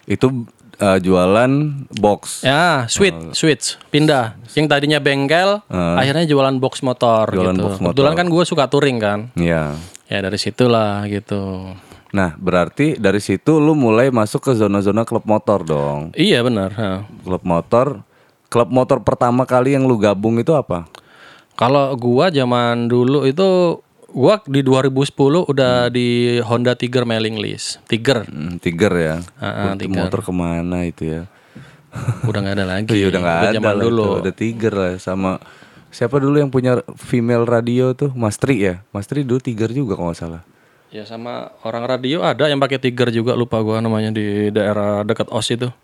[0.04, 0.44] Itu
[0.76, 1.48] uh, jualan
[1.90, 2.44] box.
[2.44, 4.36] Ya, switch, switch, pindah.
[4.52, 7.64] Yang tadinya bengkel, akhirnya jualan box motor Jualan gitu.
[7.64, 7.88] box motor.
[7.96, 9.32] Kebetulan kan gue suka touring kan.
[9.32, 9.80] Iya.
[10.04, 11.72] Ya dari situlah gitu.
[12.12, 16.12] Nah, berarti dari situ lu mulai masuk ke zona-zona klub motor dong.
[16.12, 16.70] Iya benar.
[17.18, 18.04] Klub motor,
[18.54, 20.86] klub motor pertama kali yang lu gabung itu apa?
[21.58, 23.82] Kalau gua zaman dulu itu
[24.14, 27.82] gua di 2010 udah di Honda Tiger mailing list.
[27.90, 28.22] Tiger.
[28.30, 29.14] Hmm, Tiger ya.
[29.42, 31.26] Ah, ah, Itu motor ke mana itu ya?
[32.30, 32.94] Udah nggak ada lagi.
[33.02, 34.06] Iya udah nggak ada zaman lah dulu.
[34.06, 34.14] itu.
[34.22, 35.42] Udah Tiger lah sama
[35.90, 38.14] siapa dulu yang punya female radio tuh?
[38.14, 38.86] Mas Tri ya.
[38.94, 40.42] Mas Tri dulu Tiger juga kalau nggak salah.
[40.94, 45.26] Ya sama orang radio ada yang pakai Tiger juga lupa gua namanya di daerah dekat
[45.34, 45.74] OS itu.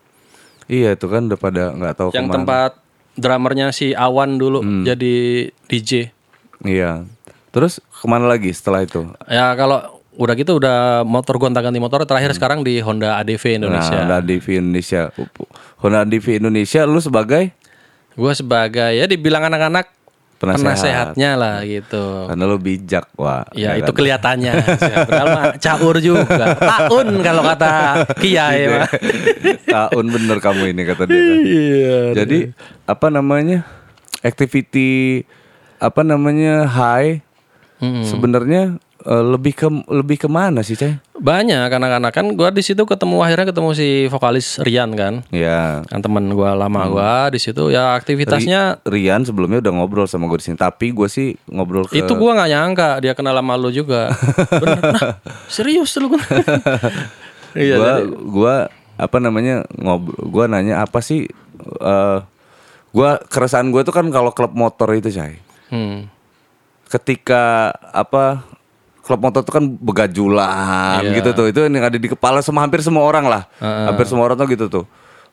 [0.70, 2.36] Iya itu kan udah pada nggak tahu Yang ke mana.
[2.38, 2.70] tempat
[3.12, 4.86] drummernya si Awan dulu Hmm.
[4.86, 5.14] jadi
[5.66, 6.14] DJ.
[6.62, 7.02] Iya.
[7.50, 9.02] Terus ke mana lagi setelah itu?
[9.26, 13.98] Ya kalau udah gitu udah motor gonta ganti motor terakhir sekarang di Honda ADV Indonesia.
[13.98, 14.06] Hmm.
[14.06, 15.00] Nah, Honda DV Indonesia.
[15.76, 17.50] Honda DV Indonesia lu sebagai
[18.12, 19.90] Gua sebagai ya dibilang anak-anak
[20.40, 20.64] Penasehat.
[20.64, 22.24] penasehatnya lah gitu.
[22.24, 23.44] karena lu bijak, wah.
[23.52, 23.84] Ya kan?
[23.84, 24.52] itu kelihatannya.
[25.04, 26.56] Padahal mah caur juga.
[26.56, 27.68] Taun kalau kata
[28.16, 28.88] Kiai mah.
[29.92, 31.20] Tahun bener kamu ini kata dia.
[31.20, 31.36] kan.
[31.44, 31.98] Iya.
[32.16, 32.38] Jadi
[32.82, 33.68] apa namanya?
[34.20, 35.22] Activity
[35.76, 36.64] apa namanya?
[36.66, 37.20] High
[37.76, 38.04] Hmm.
[38.04, 41.00] sebenarnya lebih ke lebih ke mana sih, Cah?
[41.14, 45.24] Banyak anak-anak kan gua di situ ketemu akhirnya ketemu si vokalis Rian kan.
[45.28, 45.80] Ya.
[45.84, 46.90] Kan teman gua lama Hmm.
[46.90, 51.06] gua di situ ya aktivitasnya Rian sebelumnya udah ngobrol sama gue di sini, tapi gue
[51.06, 54.12] sih ngobrol ke itu gua nggak nyangka dia kenal sama lu juga.
[54.62, 54.82] Bener.
[54.82, 55.10] Nah,
[55.46, 56.12] serius lu.
[57.52, 57.76] Iya.
[57.76, 58.54] gua jadi- gua
[58.94, 61.26] apa namanya ngobrol gua nanya apa sih
[61.80, 62.18] eh
[62.90, 66.06] gua keresahan gue tuh kan kalau klub motor itu Cai Hmm.
[66.86, 68.42] ketika apa
[69.10, 71.18] klub motor itu kan begajulan Iya.
[71.18, 71.46] gitu tuh.
[71.48, 73.42] Itu yang ada di kepala semua hampir semua orang lah.
[73.58, 74.84] Hampir semua orang tuh gitu tuh.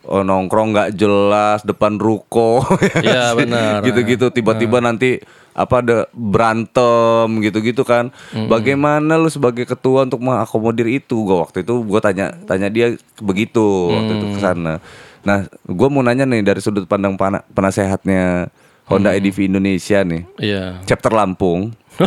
[0.02, 2.64] Oh, nongkrong nggak jelas depan ruko.
[3.06, 3.84] Iya, benar.
[3.84, 4.32] gitu-gitu.
[4.32, 5.20] Tiba-tiba nanti
[5.52, 8.10] apa ada berantem gitu-gitu kan.
[8.48, 11.18] Bagaimana lu sebagai ketua untuk mengakomodir itu?
[11.20, 14.74] Gua waktu itu gua tanya tanya dia begitu waktu itu ke sana.
[15.22, 18.48] Nah gua mau nanya nih dari sudut pandang pana- penasehatnya
[18.86, 20.24] Honda EDV Indonesia nih.
[20.38, 20.80] Iya.
[20.84, 21.76] chapter Lampung.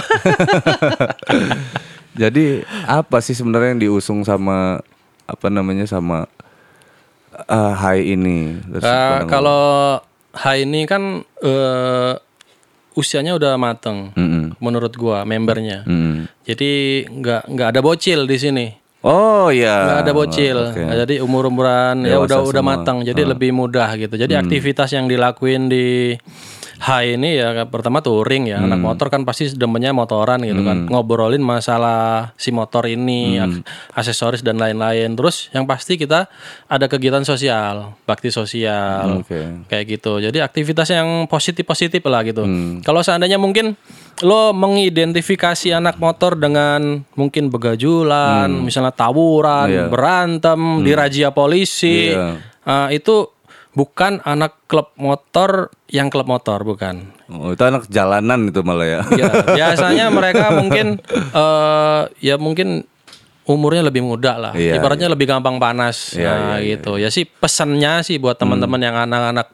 [2.21, 4.83] Jadi apa sih sebenarnya yang diusung sama
[5.25, 6.27] apa namanya sama
[7.47, 8.59] uh, Hai ini?
[8.83, 9.63] Pandang kalau
[10.31, 12.13] Hai ini kan eh,
[12.95, 14.59] usianya udah mateng Mm-mm.
[14.59, 15.87] menurut gua membernya.
[15.87, 16.27] Mm.
[16.47, 16.71] Jadi
[17.07, 18.67] nggak nggak ada bocil di sini.
[19.01, 19.87] Oh ya.
[19.87, 20.59] Nggak ada bocil.
[20.71, 20.83] Oke.
[20.85, 22.77] Nah, Jadi umur-umuran ya Dewasa udah udah semua.
[22.77, 22.99] matang.
[23.01, 24.15] Jadi lebih mudah gitu.
[24.15, 26.15] Jadi aktivitas yang dilakuin di
[26.81, 28.57] Hai ini ya pertama touring ya.
[28.59, 30.89] Anak motor kan pasti demennya motoran gitu kan.
[30.89, 33.61] Ngobrolin masalah si motor ini, ak-
[33.93, 35.13] aksesoris dan lain-lain.
[35.13, 36.33] Terus yang pasti kita
[36.65, 39.21] ada kegiatan sosial, bakti sosial.
[39.21, 39.69] Oke.
[39.69, 40.13] Kayak gitu.
[40.21, 42.43] Jadi aktivitas yang positif-positif lah gitu.
[42.43, 42.81] Hmm.
[42.81, 43.77] Kalau seandainya mungkin
[44.21, 49.69] lo mengidentifikasi anak motor dengan mungkin begajulan, misalnya tawuran, Hmm.
[49.69, 49.85] Iya.
[49.87, 52.41] berantem, dirazia polisi, Iya.
[52.63, 53.29] ah, itu
[53.71, 57.11] bukan anak klub motor yang klub motor bukan.
[57.31, 59.01] Oh, itu anak jalanan itu malah ya.
[59.15, 60.99] Ya, biasanya mereka mungkin
[61.35, 62.87] eh ya mungkin
[63.51, 64.53] umurnya lebih muda lah.
[64.55, 66.15] Iya, Ibaratnya lebih gampang panas.
[66.15, 67.03] Iya, nah, gitu.
[67.03, 68.87] Ya sih pesannya sih buat teman-teman Hmm.
[68.87, 69.49] yang anak-anak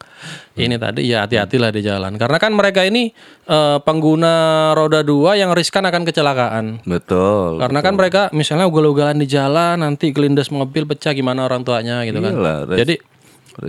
[0.60, 2.12] ini tadi ya hati-hatilah di jalan.
[2.20, 3.08] Karena kan mereka ini
[3.48, 6.64] eh, pengguna roda dua yang riskan akan kecelakaan.
[6.84, 7.56] Betul.
[7.56, 12.20] Karena kan mereka misalnya ugal-ugalan di jalan nanti kelindas mobil pecah gimana orang tuanya gitu
[12.20, 12.36] kan.
[12.76, 13.00] Jadi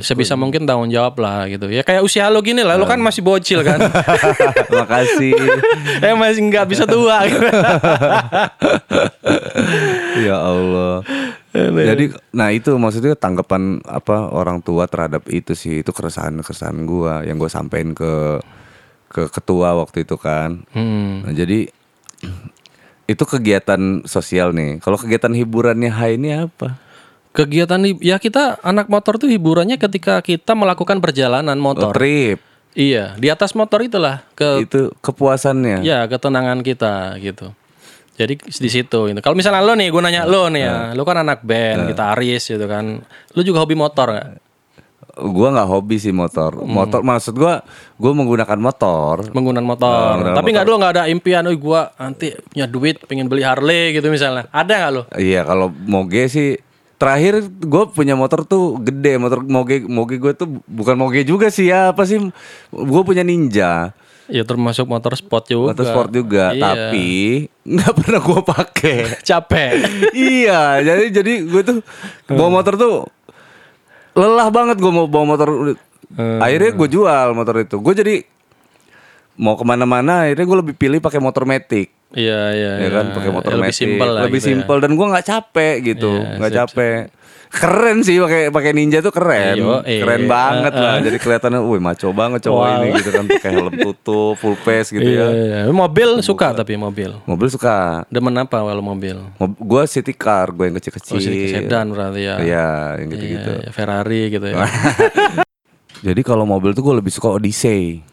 [0.04, 1.72] sebisa mungkin tanggung jawab lah gitu.
[1.72, 3.80] Ya kayak usia lo gini lah, lo kan masih bocil kan.
[4.84, 5.32] Makasih.
[6.06, 7.24] eh masih nggak bisa tua
[10.28, 11.02] ya Allah.
[11.58, 17.40] Jadi nah itu maksudnya tanggapan apa orang tua terhadap itu sih itu keresahan-keresahan gua yang
[17.40, 18.44] gua sampein ke
[19.08, 20.68] ke ketua waktu itu kan.
[20.76, 21.24] Hmm.
[21.24, 21.72] Nah, jadi
[23.12, 24.84] itu kegiatan sosial nih.
[24.84, 26.87] Kalau kegiatan hiburannya Hai ini apa?
[27.38, 31.94] Kegiatan ya kita anak motor tuh hiburannya ketika kita melakukan perjalanan Oh, motor.
[31.94, 32.42] trip.
[32.74, 35.82] Iya, di atas motor itulah ke Itu kepuasannya.
[35.82, 37.54] ya ketenangan kita gitu.
[38.18, 39.20] Jadi di situ gitu.
[39.22, 42.66] Kalau misalnya lo nih, gue nanya lo nih ya, lo kan anak band, gitaris gitu
[42.66, 43.06] kan.
[43.34, 44.28] Lo juga hobi motor nggak?
[45.18, 46.62] Gua nggak hobi sih motor.
[46.62, 46.70] Hmm.
[46.70, 47.66] Motor maksud gua
[47.98, 49.26] gua menggunakan motor.
[49.34, 50.14] Menggunakan motor.
[50.14, 53.98] menggunakan Tapi nggak dulu nggak ada impian, oh gue nanti punya duit, pengen beli Harley
[53.98, 54.46] gitu misalnya.
[54.54, 55.02] Ada nggak lo?
[55.18, 56.58] Iya kalau moge sih
[56.98, 61.68] terakhir gue punya motor tuh gede motor moge moge gue tuh bukan moge juga sih
[61.68, 62.18] ya apa sih
[62.68, 63.94] gue punya ninja
[64.28, 65.72] Ya termasuk motor sport juga.
[65.72, 66.60] motor sport juga Iya.
[66.60, 67.08] tapi
[67.64, 68.98] nggak pernah gue pakai
[69.30, 69.72] capek.
[70.12, 71.78] iya jadi jadi gue tuh
[72.28, 73.08] bawa motor tuh
[74.14, 75.80] lelah banget gue mau bawa motor
[76.38, 78.16] akhirnya gue jual motor itu gue jadi
[79.38, 82.72] mau ke mana-mana akhirnya gue lebih pilih pakai motor metik Iya iya.
[82.80, 83.78] ya kan pakai motor lebih metik.
[83.78, 84.22] simpel lah.
[84.24, 84.52] lebih gitu ya.
[84.54, 86.96] simpel dan gua nggak capek gitu Iya, nggak capek
[87.50, 90.00] keren sih pakai pakai ninja tuh keren Iyo, eh.
[90.00, 92.76] keren banget lah jadi kelihatannya wih maco banget cowok Wow.
[92.78, 95.60] ini gitu kan pakai helm tutup full face gitu Iya, ya iya.
[95.70, 97.12] Mobil suka tapi mobil.
[97.24, 99.16] mobil suka Demen apa kalau mobil?
[99.36, 102.36] Mob- gua city car gue yang kecil-kecil Oh, sedikit sedan berarti ya.
[102.38, 102.68] iya
[102.98, 104.56] yang gitu-gitu Iya, iya, Ferrari gitu ya.
[106.08, 108.04] jadi kalau mobil tuh gue lebih suka Odyssey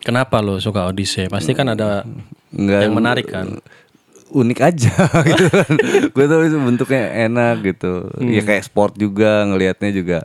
[0.00, 1.26] Kenapa lo suka Odyssey?
[1.26, 2.02] Pasti kan ada
[2.52, 3.46] Nggak, yang menarik kan.
[4.30, 4.92] unik aja
[5.28, 5.72] gitu kan.
[6.08, 8.08] gue tuh itu bentuknya enak gitu.
[8.12, 8.28] Hmm.
[8.28, 10.18] Ya kayak sport juga ngelihatnya juga.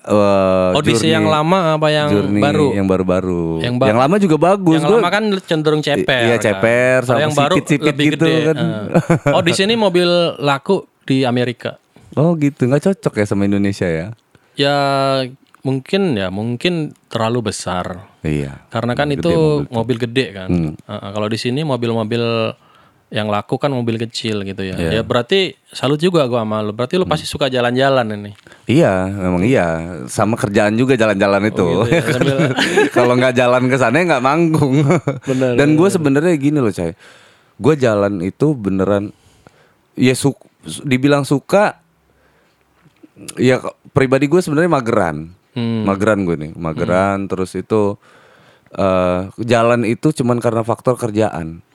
[0.00, 2.66] eh, Odyssey journey- yang lama apa yang journey baru?
[2.72, 3.44] Yang baru-baru.
[3.58, 4.74] Yang Yang, ba- lama juga bagus.
[4.74, 6.22] yang Gua- lama kan cenderung ceper.
[6.24, 6.42] Iya, kan.
[6.42, 8.34] ceper, Kalau sama yang baru sipit-sipit lebih gitu gede.
[8.44, 8.56] kan.
[8.56, 9.34] Eh.
[9.34, 11.76] Oh di sini mobil laku di Amerika.
[12.14, 14.06] Oh gitu, nggak cocok ya sama Indonesia ya?
[14.56, 14.76] Ya
[15.60, 18.06] mungkin ya mungkin terlalu besar.
[18.22, 18.66] Iya.
[18.68, 19.32] Karena kan Gede itu
[19.64, 20.48] mobil mobil, gede kan.
[20.48, 20.72] Hmm.
[20.74, 22.22] Eh, kalau di sini mobil-mobil
[23.08, 24.76] yang laku kan mobil kecil gitu ya.
[24.76, 24.90] Iya.
[24.90, 26.76] Ya berarti salut juga gua sama lu.
[26.76, 28.32] Berarti lu pasti suka jalan-jalan ini.
[28.68, 29.66] Iya, memang iya.
[30.06, 31.64] Sama kerjaan juga jalan-jalan itu.
[31.64, 32.52] gitu ya, sambil-
[32.96, 34.84] Kalau nggak jalan ke sana ya nggak manggung.
[35.28, 36.92] Bener, Dan gue sebenarnya gini loh, cai.
[37.56, 39.10] Gue jalan itu beneran,
[39.96, 40.36] ya su
[40.84, 41.80] dibilang suka.
[43.34, 43.58] Ya
[43.90, 45.82] pribadi gue sebenarnya mageran, Hmm.
[45.82, 47.26] mageran gue nih, mageran.
[47.26, 47.98] Terus itu
[48.70, 51.66] eh jalan itu cuman karena faktor kerjaan.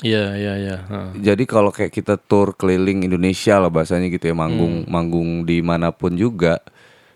[0.00, 0.76] Iya iya iya.
[0.84, 1.08] Heeh.
[1.24, 4.88] Jadi kalau kayak kita tour keliling Indonesia lah bahasanya gitu ya manggung Hmm.
[4.88, 6.64] manggung di mana pun juga,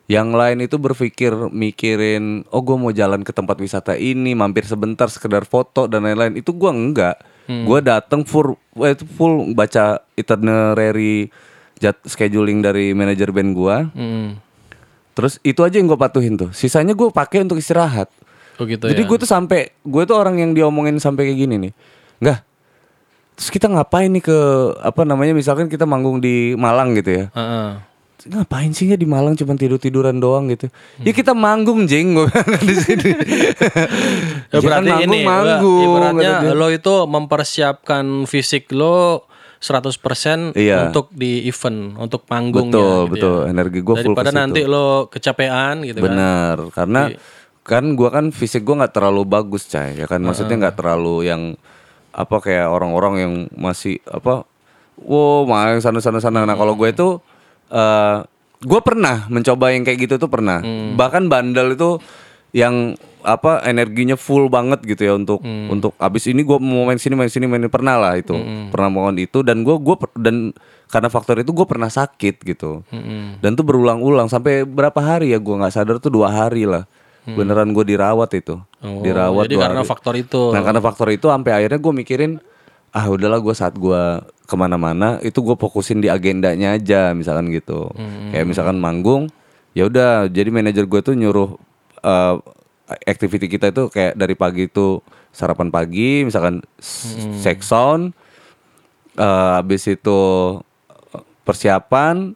[0.05, 5.09] yang lain itu berpikir mikirin oh gue mau jalan ke tempat wisata ini mampir sebentar
[5.09, 7.65] sekedar foto dan lain-lain itu gua enggak, Hmm.
[7.65, 11.29] Gua dateng full wah, itu full baca itinerary
[11.77, 14.43] jad, scheduling dari manajer band gua, Hmm.
[15.14, 18.11] Terus itu aja yang gue patuhin tuh, sisanya gue pakai untuk istirahat.
[18.59, 19.09] Oh gitu Jadi ya.
[19.11, 21.72] gue tuh sampai gue tuh orang yang diomongin sampai kayak gini nih.
[22.22, 22.38] Enggak.
[23.35, 24.38] Terus kita ngapain nih ke
[24.79, 27.24] apa namanya misalkan kita manggung di Malang gitu ya.
[27.35, 27.70] Heeh.
[28.24, 30.70] Ngapain sih nggak di Malang cuma tidur-tiduran doang gitu.
[31.03, 32.31] Ya kita manggung jeng gue
[32.62, 33.11] di sini.
[34.55, 36.55] Ya, berarti kan ini manggung, ibaratnya kata dia.
[36.55, 39.27] lo itu mempersiapkan fisik lo
[39.64, 40.92] 100% Iya.
[40.92, 43.37] untuk di event, untuk panggungnya Betul, gitu betul.
[43.40, 43.48] ya.
[43.48, 46.12] Energi gue full Daripada nanti lo kecapean gitu kan.
[46.12, 47.03] Bener, karena
[47.64, 49.96] kan gua kan fisik gua nggak terlalu bagus, cai.
[49.96, 51.57] Ya kan maksudnya nggak terlalu yang
[52.12, 54.44] apa kayak orang-orang yang masih apa,
[55.00, 56.44] wow main sana sana sana.
[56.44, 57.18] Nah kalau gue itu,
[57.72, 58.16] eh
[58.64, 60.61] gue pernah mencoba yang kayak gitu tuh pernah.
[60.94, 61.98] Bahkan bandel itu
[62.55, 62.94] yang
[63.25, 67.33] apa energinya full banget gitu ya untuk untuk abis ini gua mau main sini main
[67.33, 67.73] sini main ini.
[67.73, 68.37] pernah lah itu.
[68.69, 69.41] Pernah mohon itu.
[69.41, 70.53] Dan gua per- dan
[70.85, 72.85] karena faktor itu gue pernah sakit gitu.
[72.93, 73.41] Mm-mm.
[73.43, 74.29] dan tuh berulang-ulang.
[74.31, 76.85] Sampai berapa hari ya gua nggak sadar tuh dua hari lah.
[77.25, 78.61] Beneran gue dirawat itu.
[78.85, 79.89] Oh, dirawat jadi karena hari.
[79.89, 80.53] faktor itu.
[80.53, 82.33] nah karena faktor itu sampai akhirnya gue mikirin
[82.93, 87.89] ah udahlah gue saat gua ke mana-mana itu gue fokusin di agendanya aja misalkan gitu.
[88.29, 89.33] Kayak misalkan manggung
[89.73, 90.29] ya udah.
[90.29, 91.57] Jadi manajer gue tuh nyuruh
[92.05, 92.37] eh
[93.03, 98.12] activity kita itu kayak dari pagi itu sarapan pagi misalkan s- sex sound
[99.14, 100.20] eh habis itu
[101.44, 102.35] persiapan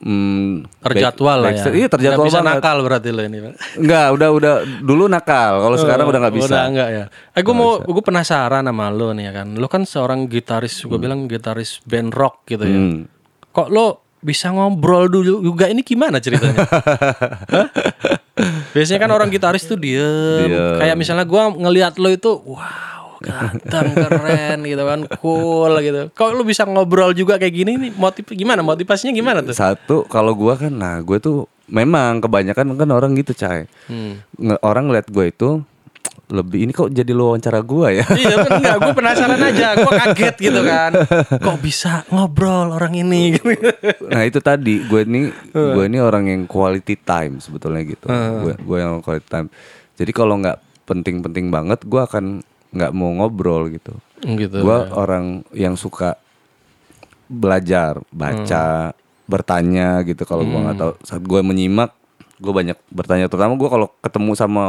[0.00, 1.64] hmm, terjadwal lah ya.
[1.70, 3.38] iya terjadwal bisa banget nakal berarti lo ini.
[3.76, 5.60] Enggak, udah udah dulu nakal.
[5.60, 6.48] Kalau sekarang udah nggak bisa.
[6.48, 7.04] Udah enggak ya.
[7.36, 9.52] Eh gue mau gue penasaran sama lo nih ya kan.
[9.54, 12.80] Lo kan seorang gitaris, gue bilang gitaris band rock gitu ya.
[12.80, 13.04] Hmm.
[13.52, 13.86] Kok lo
[14.20, 16.60] bisa ngobrol dulu juga ini gimana ceritanya?
[18.70, 20.50] Biasanya kan orang gitaris tuh diem.
[20.78, 26.08] Kayak misalnya gua ngelihat lo itu, wow, ganteng, keren gitu kan, cool gitu.
[26.14, 27.90] Kok lo bisa ngobrol juga kayak gini nih?
[27.98, 28.62] Motiv gimana?
[28.62, 29.54] Motivasinya gimana tuh?
[29.54, 33.70] Satu kalau gua kan nah gue tuh memang kebanyakan kan orang gitu, Cai.
[33.86, 34.22] Hmm.
[34.62, 35.62] Orang ngeliat gue itu
[36.30, 38.06] lebih ini kok jadi lu wawancara gua ya.
[38.22, 40.90] iya kan enggak gue penasaran aja gue kaget gitu kan
[41.38, 43.52] kok bisa ngobrol orang ini gitu.
[44.08, 48.06] nah itu tadi gue ini gue ini orang yang quality time sebetulnya gitu.
[48.10, 49.48] Gue gue yang quality time.
[49.98, 53.98] Jadi kalau nggak penting-penting banget gue akan nggak mau ngobrol gitu.
[54.22, 56.16] gitu Gue orang yang suka
[57.30, 58.90] belajar, baca,
[59.30, 60.26] bertanya gitu.
[60.26, 61.94] Kalau gua nggak tahu, saat gue menyimak,
[62.40, 63.28] gue banyak bertanya.
[63.28, 64.64] Terutama gue kalau ketemu sama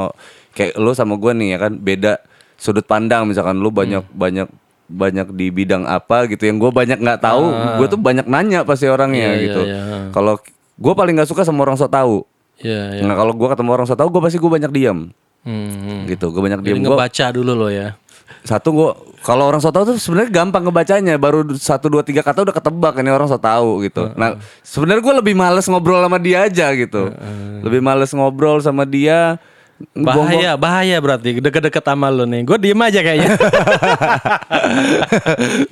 [0.53, 2.19] kayak lo sama gue nih ya kan beda
[2.59, 3.23] sudut pandang.
[3.25, 4.47] Misalkan lo banyak banyak
[4.91, 7.47] banyak di bidang apa gitu yang gue banyak nggak tahu,
[7.79, 9.61] gue tuh banyak nanya pasti orangnya iya, gitu.
[9.63, 9.81] iya.
[10.11, 10.35] Kalau
[10.75, 12.27] gue paling nggak suka sama orang sok tahu.
[12.59, 13.03] Iya, iya.
[13.07, 14.99] Nah kalau gue ketemu orang sok tahu, gue pasti gue banyak diam
[15.41, 16.05] Hmm.
[16.05, 16.29] gitu.
[16.29, 16.77] Gue banyak diam.
[16.77, 17.95] Gue ngebaca dulu lo ya.
[18.41, 21.15] satu gua kalau orang so tau tuh sebenarnya gampang ngebacanya.
[21.21, 24.09] Baru satu dua tiga kata udah ketebak ini orang so tahu gitu.
[24.17, 27.13] Nah sebenarnya gue lebih males ngobrol sama dia aja gitu.
[27.61, 29.37] Lebih males ngobrol sama dia
[29.97, 31.41] Bahaya, bahaya berarti.
[31.41, 32.45] Deket-deket sama lu nih.
[32.45, 33.33] Gue diem aja kayaknya.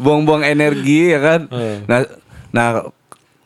[0.02, 1.42] buang-buang energi ya kan.
[1.86, 2.00] Nah,
[2.50, 2.70] nah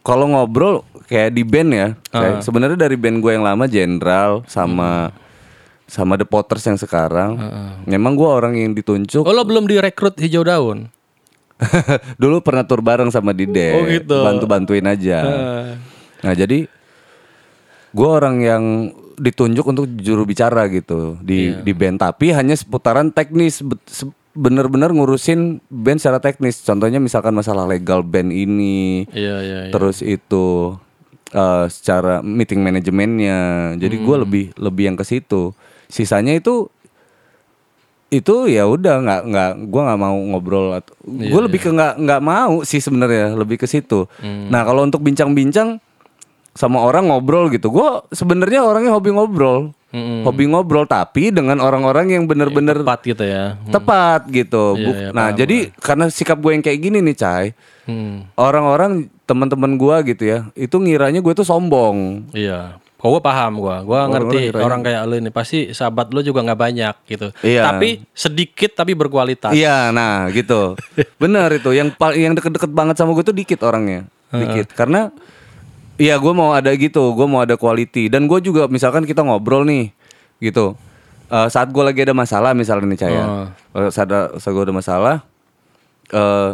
[0.04, 5.12] kalau ngobrol kayak di band ya, kayak sebenarnya dari band gue yang lama Jenderal sama
[5.86, 7.38] sama The Potters yang sekarang,
[7.84, 9.22] memang gue orang yang ditunjuk.
[9.22, 10.88] oh lo belum direkrut hijau daun?
[12.17, 14.17] Dulu pernah tur bareng sama Dide, Oh, gitu.
[14.17, 15.19] bantu-bantuin aja.
[16.19, 16.65] Nah jadi
[17.89, 18.63] gue orang yang
[19.13, 23.62] ditunjuk untuk juru bicara gitu di di band, tapi hanya seputaran teknis,
[24.34, 26.60] bener-bener ngurusin band secara teknis.
[26.60, 29.72] Contohnya misalkan masalah legal band ini, Iya, iya, iya.
[29.72, 30.74] terus itu
[31.30, 33.39] eh, secara meeting manajemennya.
[33.78, 34.24] Jadi gue Hmm.
[34.24, 35.54] lebih lebih yang ke situ.
[35.88, 36.67] Sisanya itu
[38.08, 41.93] itu ya udah nggak nggak gue nggak mau ngobrol atau Iya, gue lebih ke nggak
[41.98, 44.06] nggak mau sih sebenarnya lebih ke situ.
[44.17, 44.48] Hmm.
[44.48, 45.82] Nah kalau untuk bincang-bincang
[46.54, 50.22] sama orang ngobrol gitu, gue sebenarnya orangnya hobi ngobrol, Mm-mm.
[50.22, 53.58] hobi ngobrol tapi dengan orang-orang yang bener-bener Tepat gitu ya.
[53.65, 54.78] tepat gitu.
[54.78, 57.48] Buk- iya, nah jadi karena sikap gue yang kayak gini nih, cai,
[57.84, 58.30] Hmm.
[58.38, 62.78] orang-orang teman-teman gua gitu ya itu ngiranya gue tuh sombong Iya.
[63.04, 66.39] Kok gue paham gue, gue ngerti kirain- orang kayak lu ini pasti sahabat lu juga
[66.39, 67.36] nggak banyak gitu.
[67.44, 67.68] Iya.
[67.68, 69.52] Tapi sedikit tapi berkualitas.
[69.52, 70.80] iya nah gitu.
[71.22, 71.76] Bener itu.
[71.76, 74.08] Yang yang deket-deket banget sama gue tuh dikit orangnya.
[74.32, 74.72] Dikit.
[74.72, 75.12] Karena
[76.00, 77.12] iya gue mau ada gitu.
[77.12, 78.08] Gue mau ada quality.
[78.08, 79.92] Dan gue juga misalkan kita ngobrol nih
[80.39, 80.80] gitu.
[81.28, 83.24] Eh, saat gue lagi ada masalah misalnya nih Caya.
[83.52, 84.08] Eh, saat,
[84.39, 85.16] saat gue ada masalah
[86.08, 86.52] eh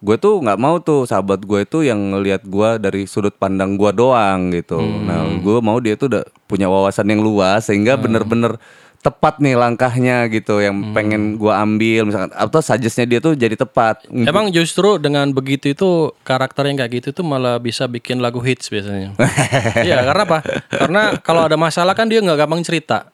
[0.00, 3.92] gue tuh nggak mau tuh sahabat gue itu yang ngelihat gue dari sudut pandang gue
[3.92, 4.80] doang gitu.
[4.80, 8.56] Nah, gue mau dia tuh udah punya wawasan yang luas sehingga bener-bener
[9.00, 14.04] tepat nih langkahnya gitu yang pengen gue ambil misalkan atau suggestnya dia tuh jadi tepat.
[14.12, 18.68] Emang justru dengan begitu itu karakter yang kayak gitu tuh malah bisa bikin lagu hits
[18.68, 19.16] biasanya.
[19.88, 20.38] Iya karena apa?
[20.68, 23.08] Karena kalau ada masalah kan dia nggak gampang cerita.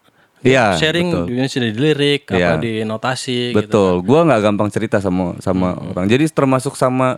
[0.45, 1.25] Iya, Sharing betul.
[1.65, 2.55] di lirik, Iya.
[2.55, 3.51] apa di notasi.
[3.51, 3.57] Gitu.
[3.57, 6.07] Betul, gue nggak gampang cerita sama sama orang.
[6.07, 7.17] Jadi termasuk sama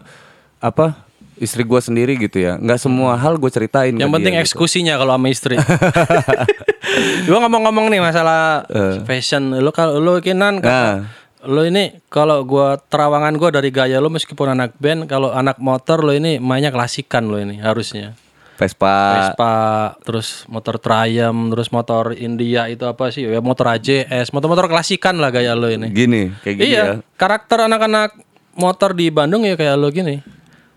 [0.59, 0.95] apa
[1.39, 2.59] istri gue sendiri gitu ya.
[2.59, 3.95] Nggak semua hal gue ceritain.
[3.95, 4.55] Yang penting dia, gitu.
[4.55, 5.55] eksekusinya kalau sama istri.
[7.29, 8.65] Gua ngomong-ngomong nih masalah
[9.05, 9.55] fashion.
[9.61, 10.67] Lu kalau lu kinan Eh.
[10.67, 10.99] Nah.
[11.47, 16.03] Lu ini kalau gua terawangan gua dari gaya lu meskipun anak band, kalau anak motor
[16.03, 18.19] lu ini mainnya klasikan lu ini harusnya.
[18.59, 18.97] Vespa.
[19.15, 19.55] Vespa,
[20.03, 23.23] terus motor Triumph, terus motor India itu apa sih?
[23.23, 25.95] Ya motor AJS, motor-motor klasikan lah gaya lu ini.
[25.95, 27.07] Gini, kayak gini iya, ya.
[27.15, 28.19] karakter anak-anak
[28.59, 30.19] motor di Bandung ya kayak lo gini.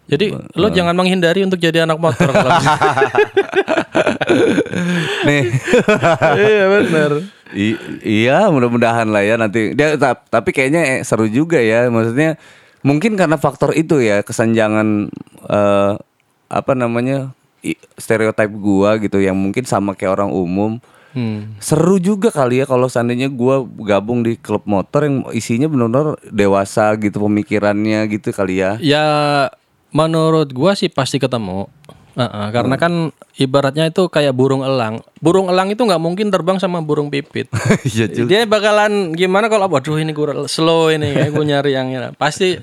[0.06, 2.52] Jadi lo jangan menghindari untuk jadi anak motor kalau.
[5.28, 5.44] Nih.
[6.38, 7.12] iya benar.
[7.52, 9.74] I- iya, mudah-mudahan lah ya nanti.
[9.74, 11.90] Dia ta- tapi kayaknya eh, seru juga ya.
[11.90, 12.38] Maksudnya
[12.86, 15.10] mungkin karena faktor itu ya kesenjangan
[15.50, 15.92] eh,
[16.52, 17.32] apa namanya
[17.96, 20.82] stereotip gua gitu yang mungkin sama kayak orang umum.
[21.12, 21.60] Hmm.
[21.60, 26.96] Seru juga kali ya kalau seandainya gua gabung di klub motor yang isinya benar-benar dewasa
[26.98, 28.80] gitu pemikirannya gitu kali ya.
[28.80, 29.06] Ya
[29.92, 31.68] menurut gua sih pasti ketemu.
[32.12, 35.00] Heeh, karena kan ibaratnya itu kayak burung elang.
[35.24, 37.48] Burung elang itu nggak mungkin terbang sama burung pipit.
[37.88, 38.28] Iya juga.
[38.28, 42.12] Dia bakalan gimana kalau waduh ini gue slow ini kayak gue nyari yang ini.
[42.20, 42.60] pasti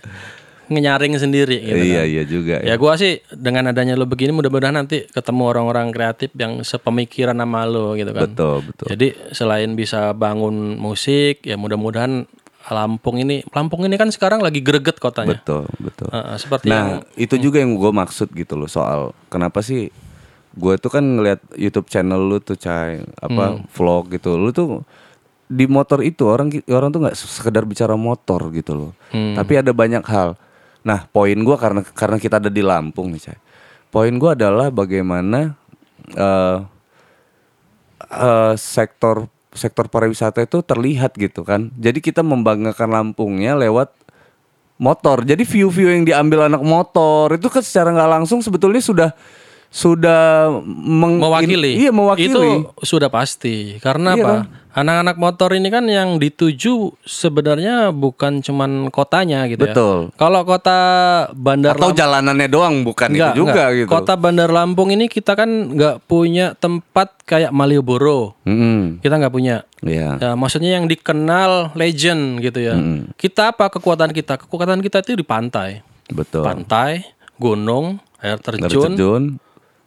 [0.70, 1.80] nyaring sendiri gitu.
[1.80, 2.06] Iya kan.
[2.06, 2.56] iya juga.
[2.60, 7.64] Ya gua sih dengan adanya lo begini mudah-mudahan nanti ketemu orang-orang kreatif yang sepemikiran sama
[7.64, 8.28] lo gitu kan.
[8.28, 8.86] Betul betul.
[8.92, 12.28] Jadi selain bisa bangun musik ya mudah-mudahan
[12.68, 15.40] Lampung ini Lampung ini kan sekarang lagi greget kotanya.
[15.40, 16.12] Betul betul.
[16.12, 19.88] Heeh, seperti yang Nah, itu juga yang gue maksud gitu loh soal kenapa sih
[20.52, 23.64] gue tuh kan ngeliat YouTube channel lu tuh cai apa Hmm.
[23.70, 24.82] vlog gitu, lu tuh
[25.48, 29.32] di motor itu orang orang tuh nggak sekedar bicara motor gitu loh, Hmm.
[29.32, 30.36] tapi ada banyak hal.
[30.86, 33.38] Nah, poin gue karena karena kita ada di Lampung nih cai,
[33.90, 35.54] poin gue adalah bagaimana
[36.14, 36.58] eh
[38.08, 41.72] eh, sektor sektor pariwisata itu terlihat gitu kan.
[41.74, 43.90] Jadi kita membanggakan Lampungnya lewat
[44.78, 45.26] motor.
[45.26, 49.10] Jadi view-view yang diambil anak motor itu kan secara nggak langsung sebetulnya sudah
[49.68, 51.76] sudah meng- mewakili.
[51.78, 52.28] iya mewakili.
[52.28, 52.42] Itu
[52.80, 53.76] sudah pasti.
[53.78, 54.32] Karena Iya apa?
[54.34, 54.42] kan?
[54.68, 59.98] Anak-anak motor ini kan yang dituju sebenarnya bukan cuman kotanya gitu Betul.
[60.06, 60.14] ya.
[60.14, 60.78] Kalau kota
[61.34, 63.68] Bandar Atau jalanannya doang bukan Enggak, itu juga enggak.
[63.74, 63.88] gitu.
[63.90, 68.38] Kota Bandar Lampung ini kita kan nggak punya tempat kayak Malioboro.
[68.46, 69.02] Mm-mm.
[69.02, 69.66] Kita nggak punya.
[69.82, 70.14] Iya.
[70.16, 72.78] Ya, maksudnya yang dikenal legend gitu ya.
[73.14, 74.38] Kita apa kekuatan kita?
[74.38, 75.82] Kekuatan kita itu di pantai.
[76.06, 76.46] Betul.
[76.46, 77.02] Pantai,
[77.34, 79.22] gunung, air terjun, terjun.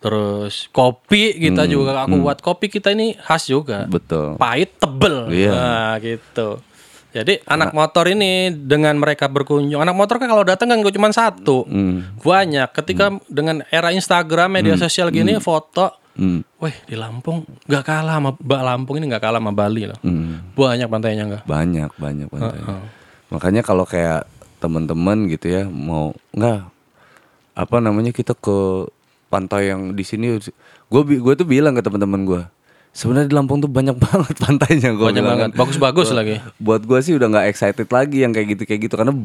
[0.01, 3.85] Terus kopi kita juga aku buat kopi kita ini khas juga.
[3.85, 4.35] Betul.
[4.35, 5.29] Pahit tebel.
[5.29, 5.51] Iya.
[5.53, 6.57] Nah, gitu.
[7.11, 11.11] Jadi anak motor ini dengan mereka berkunjung, anak motor kan kalau datang kan gak cuma
[11.11, 12.17] satu, Hmm.
[12.23, 12.71] banyak.
[12.71, 16.43] Ketika dengan era Instagram, media sosial gini, foto, Hmm.
[16.59, 19.95] Wih di Lampung nggak kalah sama Mbak Lampung ini nggak kalah sama Bali loh.
[20.03, 20.43] Hmm.
[20.59, 21.43] Banyak pantainya nggak?
[21.47, 22.59] Banyak, banyak pantai.
[22.59, 22.81] Heeh.
[23.31, 24.27] Makanya kalau kayak
[24.59, 26.67] teman-teman gitu ya mau nggak
[27.55, 28.91] apa namanya kita ke
[29.32, 30.36] pantai yang di sini
[30.91, 32.41] gue gue tuh bilang ke teman-teman gue
[32.91, 35.49] sebenarnya di Lampung tuh banyak banget pantainya gue Banyak banget.
[35.55, 36.43] Bagus-bagus lagi.
[36.59, 39.15] buat gue sih udah nggak excited lagi yang kayak gitu kayak gitu karena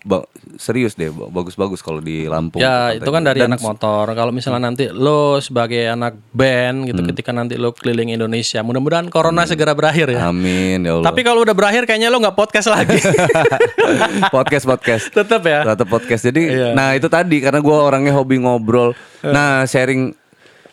[0.00, 0.22] ba-
[0.54, 4.06] serius deh ba- bagus-bagus kalau di Lampung Ya itu kan dari anak motor.
[4.08, 7.08] Kalau misalnya nanti lo sebagai anak band gitu, Hmm.
[7.10, 10.28] ketika nanti lo keliling Indonesia, mudah-mudahan corona segera berakhir ya.
[10.28, 12.94] amin ya Allah Tapi kalau udah berakhir kayaknya lo nggak podcast lagi.
[14.34, 15.60] podcast podcast Tetap ya.
[15.66, 16.22] Tetap podcast.
[16.24, 16.68] Jadi Iya.
[16.72, 18.94] nah itu tadi karena gua orangnya hobi ngobrol.
[19.20, 20.14] Nah, sharing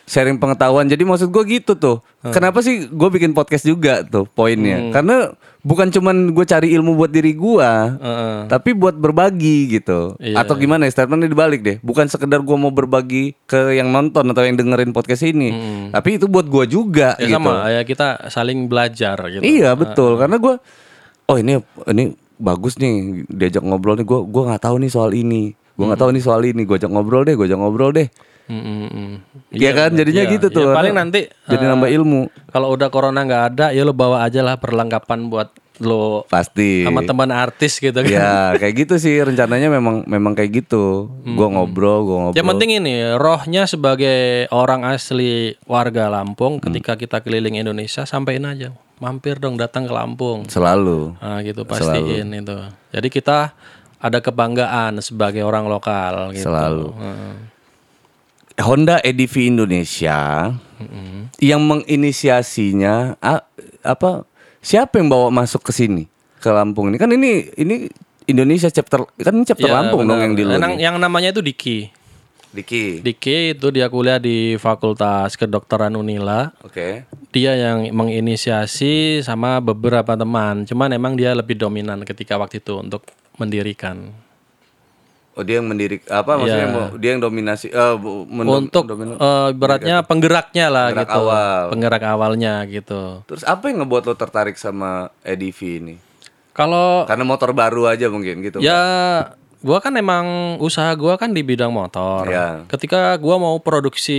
[0.04, 0.86] sharing pengetahuan.
[0.86, 1.98] Jadi maksud gua gitu tuh.
[2.24, 4.90] Kenapa sih gue bikin podcast juga tuh poinnya?
[4.90, 5.30] Karena
[5.66, 8.46] bukan cuman gue cari ilmu buat diri gua, Heeh.
[8.46, 10.14] tapi buat berbagi gitu.
[10.22, 10.46] Iya.
[10.46, 11.76] Atau gimana ya statementnya dibalik deh.
[11.82, 15.50] Bukan sekedar gua mau berbagi ke yang nonton atau yang dengerin podcast ini,
[15.90, 17.42] tapi itu buat gua juga Ya gitu.
[17.42, 19.42] sama, ya kita saling belajar gitu.
[19.42, 20.54] Iya betul karena gue
[21.26, 21.58] oh ini
[21.90, 26.00] ini bagus nih diajak ngobrol nih gue gua nggak tahu nih soal ini gue nggak
[26.00, 28.08] tahu nih soal ini gue ajak ngobrol deh gue ajak ngobrol deh
[28.46, 29.14] Mm, mm, mm.
[29.58, 30.34] Iya kan jadinya iya.
[30.38, 32.20] gitu tuh Ya, paling nanti jadi eh, nambah ilmu
[32.54, 37.04] kalau udah corona nggak ada, ya lo bawa aja lah perlengkapan buat lo pasti sama
[37.04, 38.08] teman artis gitu kan.
[38.08, 42.70] ya kayak gitu sih rencananya memang memang kayak gitu gue ngobrol gue ngobrol Yang penting
[42.80, 49.60] ini rohnya sebagai orang asli warga Lampung ketika kita keliling Indonesia sampaikan aja mampir dong
[49.60, 50.48] datang ke Lampung.
[50.48, 52.56] selalu Nah, gitu pastiin itu.
[52.92, 53.52] Jadi kita
[54.00, 56.48] ada kebanggaan sebagai orang lokal gitu.
[56.48, 56.88] Selalu.
[56.96, 57.34] Heeh.
[58.56, 60.50] Honda EDV Indonesia
[61.38, 63.44] yang menginisiasinya a-
[63.82, 64.24] apa
[64.58, 67.86] siapa yang bawa masuk ke sini ke Lampung ini kan ini ini
[68.24, 70.24] Indonesia chapter kan ini chapter Iya, Lampung dong benar.
[70.24, 71.78] yang di Yang, yang namanya itu Diki.
[72.50, 73.04] Diki.
[73.04, 76.56] Diki itu dia kuliah di Fakultas Kedokteran Unila.
[76.64, 77.04] Oke.
[77.28, 80.64] Dia yang menginisiasi sama beberapa teman.
[80.64, 83.04] Cuman emang dia lebih dominan ketika waktu itu untuk
[83.36, 84.08] mendirikan.
[85.36, 86.72] Oh dia yang mendirik apa maksudnya Iya.
[86.72, 91.20] mau- dia yang dominasi eh bu- mendom- untuk dominan- eh, beratnya penggeraknya lah Penggerak gitu.
[91.20, 91.60] awal.
[91.68, 93.02] Penggerak awalnya gitu.
[93.26, 94.90] Terus apa yang ngebuat lo tertarik sama
[95.22, 95.94] EDV ini?
[96.50, 98.58] Kalau Karena motor baru aja mungkin gitu.
[98.58, 98.80] ya
[99.58, 100.24] gua kan emang
[100.56, 102.24] usaha gua kan di bidang motor.
[102.24, 102.64] Iya.
[102.66, 104.16] Ketika gua mau produksi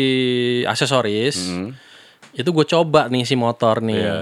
[0.64, 1.74] aksesoris, Hmm.
[2.32, 3.98] itu gue coba nih si motor nih.
[3.98, 4.18] Iya.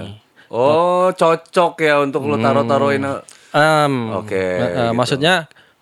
[0.48, 3.04] Oh, cocok ya untuk lo taruh-taruhin.
[3.04, 3.20] Hmm.
[3.52, 4.94] Em, Oke, eh, eh, gitu.
[4.94, 5.34] Maksudnya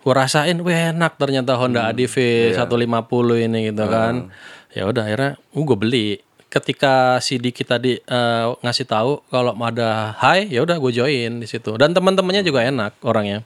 [0.05, 2.17] gue rasain, wih enak ternyata Honda Hmm, ADV
[2.53, 2.69] iya.
[2.69, 4.29] 150 ini gitu kan.
[4.77, 6.09] Ya udah akhirnya uh, gue beli.
[6.53, 11.43] Ketika si Diki tadi eh, ngasih tahu kalau mau ada high, ya udah gue join
[11.43, 11.75] di situ.
[11.75, 13.43] Dan teman-temannya juga enak orangnya.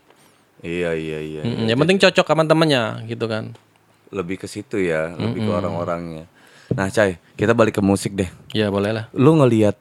[0.60, 1.42] Iya iya iya.
[1.46, 3.54] Mm, Yang penting cocok sama temennya gitu kan.
[4.10, 6.26] Lebih ke situ ya, lebih ke orang-orangnya.
[6.74, 8.28] Nah, Cai, kita balik ke musik deh.
[8.52, 9.04] Ya boleh lah.
[9.16, 9.78] Lu ngelihat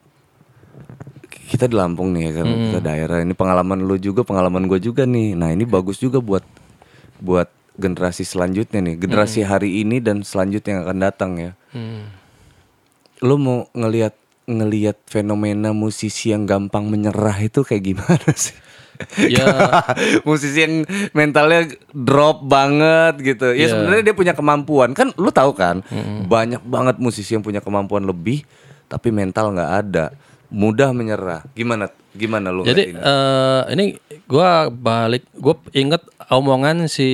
[1.47, 5.03] kita di Lampung nih ya kan, ke daerah ini pengalaman lu juga, pengalaman gue juga
[5.07, 5.35] nih.
[5.35, 6.43] Nah, ini bagus juga buat
[7.19, 11.51] buat generasi selanjutnya nih, generasi hari ini dan selanjutnya yang akan datang ya.
[11.71, 12.09] Hmm.
[13.19, 14.13] Lu mau ngelihat
[14.47, 18.55] ngelihat fenomena musisi yang gampang menyerah itu kayak gimana sih?
[19.13, 19.45] Ya.
[20.27, 20.81] musisi yang
[21.13, 23.53] mentalnya drop banget gitu.
[23.53, 23.67] Ya Iya.
[23.69, 24.97] sebenarnya dia punya kemampuan.
[24.97, 25.85] Kan lu tahu kan,
[26.25, 28.41] banyak banget musisi yang punya kemampuan lebih
[28.89, 30.05] tapi mental nggak ada.
[30.49, 31.45] Mudah menyerah.
[31.53, 33.05] Gimana gimana lu Jadi ngeliat ini?
[33.05, 33.85] eh ini
[34.27, 37.09] gua balik, gue inget omongan si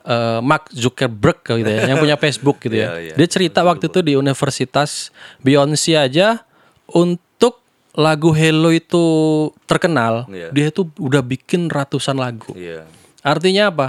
[0.00, 2.88] eh, Mark Zuckerberg gitu ya, yang punya Facebook gitu ya.
[2.96, 3.14] Iya, iya.
[3.16, 6.44] Dia cerita waktu itu di Universitas Beyonce aja
[6.88, 7.60] untuk
[7.92, 9.04] lagu Hello itu
[9.66, 10.48] terkenal, Iya.
[10.52, 12.54] dia itu udah bikin ratusan lagu.
[12.54, 12.86] Iya.
[13.20, 13.88] Artinya apa?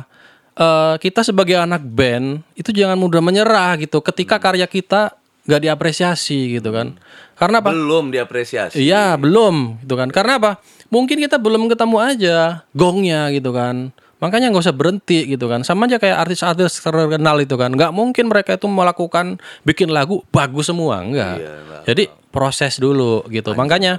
[0.52, 4.04] Eh, kita sebagai anak band itu jangan mudah menyerah gitu.
[4.04, 4.44] Ketika Hmm.
[4.44, 5.16] karya kita
[5.46, 6.98] nggak diapresiasi gitu kan.
[7.38, 7.74] Karena apa?
[7.74, 8.78] Belum diapresiasi.
[8.78, 10.10] Iya belum gitu kan.
[10.14, 10.52] Karena apa?
[10.94, 12.38] Mungkin kita belum ketemu aja
[12.76, 13.90] gongnya gitu kan.
[14.22, 15.66] Makanya nggak usah berhenti gitu kan.
[15.66, 17.74] Sama aja kayak artis-artis terkenal itu kan.
[17.74, 21.02] Nggak mungkin mereka itu melakukan bikin lagu bagus semua.
[21.02, 21.54] Enggak Iya,
[21.90, 23.58] jadi proses dulu gitu.
[23.58, 23.98] Makanya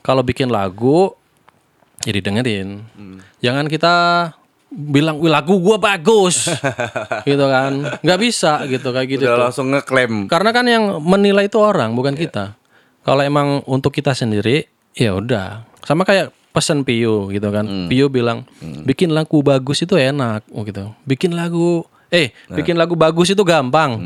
[0.00, 1.12] kalau bikin lagu
[2.06, 2.80] ya didengerin.
[2.96, 3.18] Hmm.
[3.44, 3.94] jangan kita
[4.68, 6.48] bilang "Wih, lagu gua bagus
[7.28, 9.44] gitu kan nggak bisa gitu kayak gitu Udah tuh.
[9.48, 10.28] langsung ngeklaim.
[10.28, 12.56] Karena kan yang menilai itu orang, bukan kita.
[13.00, 15.64] Kalau emang untuk kita sendiri, ya udah.
[15.80, 17.88] Sama kayak pesan Pio gitu kan.
[17.88, 18.44] Pio bilang,
[18.84, 20.92] bikin lagu bagus itu enak, oh gitu.
[21.08, 23.96] Bikin lagu, eh, bikin lagu bagus itu gampang.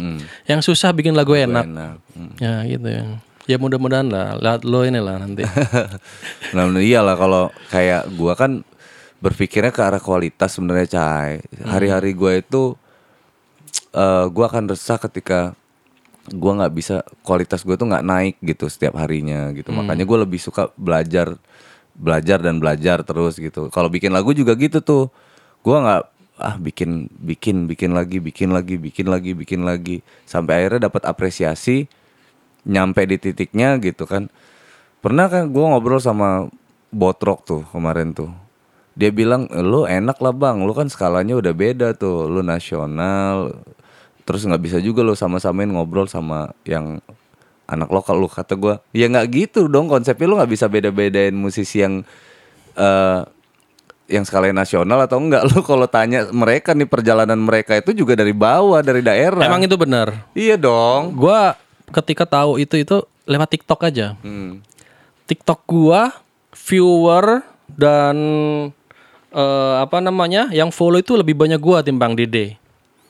[0.47, 1.67] Yang susah bikin lagu enak.
[1.67, 1.95] Enak.
[2.15, 2.33] Hmm.
[2.39, 3.03] Ya gitu ya.
[3.51, 5.43] Ya mudah-mudahan lah, lihat lo ini lah nanti.
[6.55, 8.63] nah, iyalah kalau kayak gua kan
[9.23, 11.39] berpikirnya ke arah kualitas sebenarnya cai.
[11.63, 12.75] Hari-hari gua itu
[13.95, 15.55] eh gua akan resah ketika
[16.35, 19.71] gua nggak bisa kualitas gue tuh nggak naik gitu setiap harinya gitu.
[19.71, 21.39] Makanya gue lebih suka belajar
[21.95, 23.71] belajar dan belajar terus gitu.
[23.71, 25.15] Kalau bikin lagu juga gitu tuh
[25.63, 26.03] gua nggak
[26.43, 29.97] ah bikin bikin bikin lagi bikin lagi bikin lagi bikin lagi.
[30.27, 31.87] Sampai akhirnya dapat apresiasi
[32.67, 34.27] nyampe di titiknya gitu kan.
[34.99, 36.51] Pernah kan gua ngobrol sama
[36.91, 38.42] botrok tuh kemarin tuh
[38.93, 40.61] dia bilang lu enak lah bang.
[40.65, 42.29] Lu kan skalanya udah beda tuh.
[42.29, 43.57] Lu nasional.
[44.23, 47.01] Terus nggak bisa juga lu sama-samain ngobrol sama yang
[47.67, 48.85] anak lokal lu kata gua.
[48.93, 49.89] Ya nggak gitu dong.
[49.89, 52.05] Konsepnya lu nggak bisa beda-bedain musisi yang
[52.77, 53.21] eh
[54.13, 58.37] yang skalanya nasional atau enggak lu kalau tanya mereka nih perjalanan mereka itu juga dari
[58.37, 59.41] bawah dari daerah.
[59.41, 60.29] Emang itu benar.
[60.37, 61.17] iya dong.
[61.17, 61.57] Gua
[61.89, 64.21] ketika tahu itu itu lewat TikTok aja.
[64.21, 64.61] Hmm.
[65.25, 66.13] TikTok gua
[66.53, 67.41] viewer
[67.73, 68.17] dan
[69.33, 72.61] eh, apa namanya yang follow itu lebih banyak gua timbang Dede.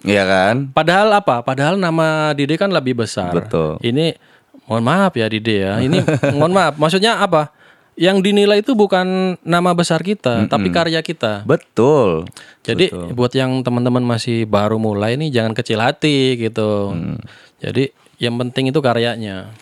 [0.03, 1.43] iya kan Padahal apa?
[1.43, 3.31] Padahal nama Dede kan lebih besar.
[3.35, 3.79] Betul.
[3.83, 4.15] Ini
[4.67, 5.79] mohon maaf ya Dede ya.
[5.83, 6.03] Ini
[6.39, 6.79] mohon maaf.
[6.79, 7.55] Maksudnya apa?
[7.93, 11.45] Yang dinilai itu bukan nama besar kita, tapi karya kita.
[11.45, 12.25] betul
[12.65, 16.97] Jadi buat yang teman-teman masih baru mulai nih jangan kecil hati gitu.
[16.97, 17.21] Mm.
[17.61, 19.53] Jadi yang penting itu karyanya.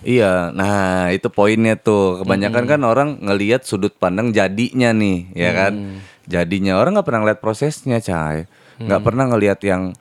[0.00, 2.24] Iya, nah itu poinnya tuh.
[2.24, 6.00] Kebanyakan kan orang ngelihat sudut pandang jadinya nih, ya kan?
[6.30, 8.46] Jadinya orang nggak pernah ngeliat prosesnya, cai.
[8.78, 9.92] Nggak pernah ngelihat yang,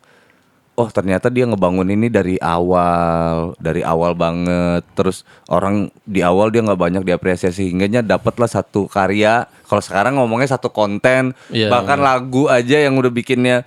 [0.73, 4.85] oh ternyata dia ngebangun ini dari awal, dari awal banget.
[4.93, 9.49] Terus orang di awal dia nggak banyak diapresiasi, hingganya dapatlah satu karya.
[9.65, 13.65] Kalau sekarang ngomongnya satu konten, Iya, bahkan lagu aja yang udah bikinnya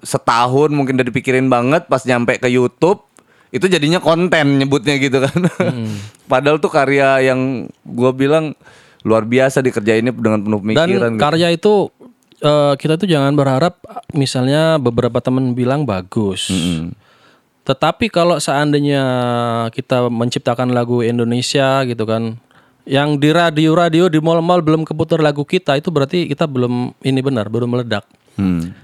[0.00, 3.04] setahun mungkin udah dipikirin banget pas nyampe ke YouTube
[3.50, 5.38] itu jadinya konten nyebutnya gitu kan.
[6.30, 8.54] Padahal tuh karya yang gua bilang
[9.02, 11.10] luar biasa dikerjainnya dengan penuh Dan pemikiran.
[11.10, 11.20] gitu.
[11.20, 11.72] karya itu
[12.40, 13.78] eh, kita tuh jangan berharap
[14.16, 16.48] misalnya beberapa teman bilang bagus.
[17.64, 19.04] Tetapi kalau seandainya
[19.70, 22.40] kita menciptakan lagu Indonesia gitu kan,
[22.88, 27.46] yang di radio-radio di mall-mall belum keputar lagu kita itu berarti kita belum ini benar,
[27.46, 28.02] belum meledak.
[28.34, 28.74] Hmm.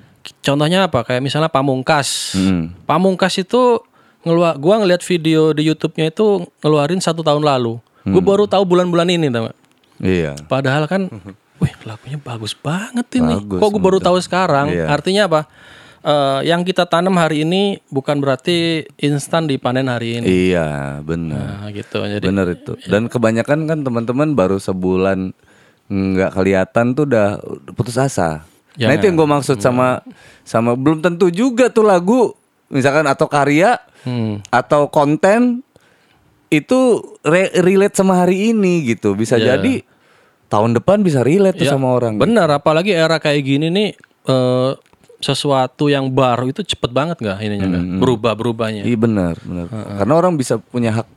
[0.45, 1.03] Contohnya apa?
[1.03, 2.37] Kayak misalnya Pamungkas.
[2.37, 2.77] Hmm.
[2.85, 3.83] Pamungkas itu
[4.23, 7.79] ngeluar, gua ngeliat video di YouTube-nya itu ngeluarin satu tahun lalu.
[8.07, 9.59] Gue baru tahu bulan-bulan ini, tau nggak?
[9.99, 10.33] Iya.
[10.47, 11.11] Padahal kan,
[11.59, 13.35] wih lagunya bagus banget ini.
[13.37, 14.69] Bagus, Kok gue baru tahu sekarang?
[14.69, 14.87] Iya.
[14.89, 15.41] Artinya apa?
[16.01, 20.25] Eh, yang kita tanam hari ini bukan berarti instan dipanen hari ini.
[20.53, 21.67] Iya, benar.
[21.67, 21.99] Nah, gitu.
[21.99, 22.79] Jadi Bener itu.
[22.87, 25.35] Dan kebanyakan kan teman-teman baru sebulan
[25.87, 27.43] nggak kelihatan tuh udah
[27.73, 28.43] putus asa.
[28.43, 28.45] Nah
[28.77, 28.95] Jangan.
[28.95, 30.03] itu yang gue maksud sama
[30.43, 32.35] sama belum tentu juga tuh lagu
[32.67, 34.39] misalkan atau karya Hmm.
[34.49, 35.67] atau konten
[36.47, 36.79] itu
[37.23, 39.15] re- relate sama hari ini gitu.
[39.15, 39.59] Bisa Ya.
[39.59, 39.83] jadi
[40.47, 42.17] tahun depan bisa relate tuh Ya, sama orang.
[42.17, 43.89] Bener, apalagi era kayak gini nih
[44.27, 44.73] eh,
[45.17, 47.85] sesuatu yang baru itu cepet banget nggak ininya nggak?
[47.99, 48.85] berubah berubahnya.
[48.85, 49.67] Iya benar, benar.
[49.97, 51.09] Karena orang bisa punya hak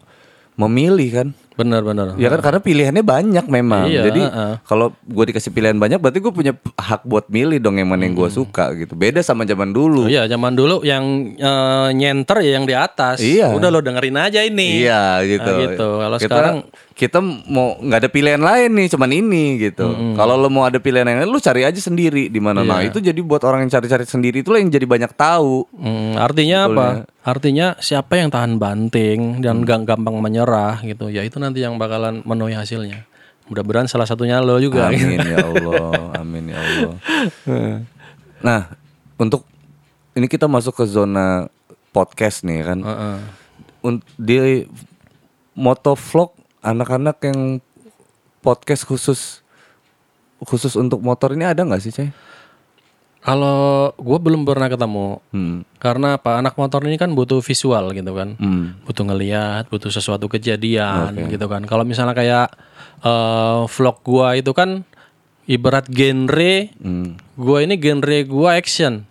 [0.56, 1.28] memilih kan.
[1.56, 2.16] Bener bener.
[2.16, 3.92] Ya kan karena pilihannya banyak memang.
[3.92, 4.54] Iya, Jadi heeh.
[4.64, 8.16] kalau gue dikasih pilihan banyak berarti gue punya hak buat milih dong yang mana yang
[8.16, 8.96] gue suka gitu.
[8.96, 10.08] Beda sama zaman dulu.
[10.08, 11.04] Oh iya, zaman dulu yang
[11.36, 13.20] eh, nyenter ya yang di atas.
[13.20, 13.52] Iya.
[13.52, 14.84] Udah lo dengerin aja ini.
[14.84, 15.44] Iya gitu.
[15.46, 15.88] Nah, gitu.
[16.00, 16.60] Kalau sekarang-
[17.00, 19.88] kita mau nggak ada pilihan lain nih, cuman ini gitu.
[20.20, 22.60] Kalau lo mau ada pilihan yang lain, lu cari aja sendiri di mana.
[22.60, 22.92] Nah Iya.
[22.92, 25.64] itu jadi buat orang yang cari-cari sendiri itulah yang jadi banyak tahu.
[25.72, 26.88] Hmm, artinya apa?
[27.24, 29.42] Artinya siapa yang tahan banting Hmm.
[29.42, 33.08] dan gak gampang menyerah gitu, ya itu nanti yang bakalan menuhi hasilnya.
[33.48, 34.92] Mudah-mudahan salah satunya lo juga.
[34.92, 36.96] Amin ya Allah, amin ya Allah.
[38.40, 38.62] Nah
[39.16, 39.48] untuk
[40.14, 41.48] ini kita masuk ke zona
[41.90, 42.80] podcast nih kan.
[42.84, 43.18] Heeh.
[43.80, 44.68] Un- di
[45.56, 47.64] motovlog anak-anak yang
[48.40, 49.44] podcast khusus
[50.40, 52.10] khusus untuk motor ini ada nggak sih cai?
[53.20, 55.68] Kalau gue belum pernah ketemu, Hmm.
[55.76, 56.40] karena apa?
[56.40, 58.80] Anak motor ini kan butuh visual gitu kan, Hmm.
[58.88, 61.68] butuh ngeliat, butuh sesuatu kejadian gitu kan.
[61.68, 62.48] Kalau misalnya kayak
[63.00, 64.84] eh, vlog gua itu kan
[65.48, 67.16] ibarat genre, Hmm.
[67.36, 69.04] gua ini genre gua action.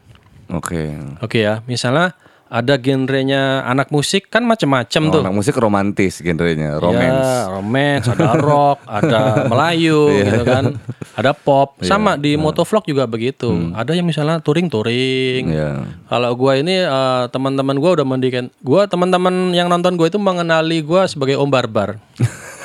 [0.49, 0.97] Oke.
[1.21, 2.17] Oke ya, misalnya
[2.49, 5.21] ada genrenya anak musik kan macem-macem Oh, tuh.
[5.21, 7.29] anak musik romantis genrenya, Ya, romance.
[7.47, 10.25] romance, ada rock, ada Melayu Iya.
[10.25, 10.65] gitu kan.
[11.13, 11.77] Ada pop.
[11.81, 13.53] Sama di motovlog juga begitu.
[13.73, 15.45] Ada yang misalnya touring-touring.
[15.45, 15.55] Hmm.
[15.55, 15.71] Iya.
[16.07, 20.81] Kalau gua ini eh, teman-teman gua udah mendikan gua teman-teman yang nonton gua itu mengenali
[20.81, 22.01] gua sebagai Om Barbar.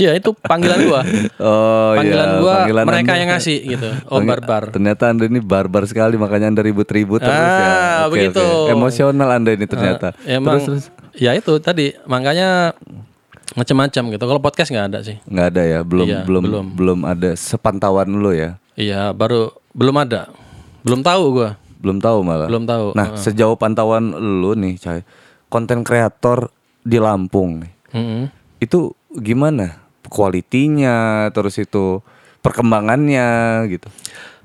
[0.00, 1.00] Iya, itu panggilan gua.
[1.40, 3.88] Oh Panggilan iya, gua panggilan mereka Anda- yang ngasih gitu.
[4.08, 4.62] Om Barbar.
[4.70, 7.44] Ternyata anda ini barbar sekali makanya anda ribut-ribut terus ya.
[7.68, 8.40] Ah, Oke, begitu.
[8.40, 8.70] oke.
[8.70, 10.16] Emosional anda ini ternyata.
[10.24, 12.72] Emang terus terus ya itu tadi makanya
[13.52, 14.24] macam-macam gitu.
[14.24, 15.16] Kalau podcast nggak ada sih.
[15.22, 16.66] nggak ada ya, belum Iya, belum belum.
[16.74, 18.56] belum ada sepantauan lu ya.
[18.72, 20.30] Iya, baru belum ada.
[20.80, 21.50] Belum tahu gua.
[21.76, 22.46] Belum tahu malah.
[22.46, 22.92] Belum tahu.
[22.92, 25.00] Nah, sejauh pantauan lu nih, Cai,
[25.46, 26.48] konten kreator
[26.80, 27.72] di Lampung nih.
[27.90, 28.22] Mm-mm.
[28.58, 29.80] Itu gimana
[30.10, 32.02] kualitinya terus itu
[32.42, 33.28] perkembangannya
[33.70, 33.88] gitu.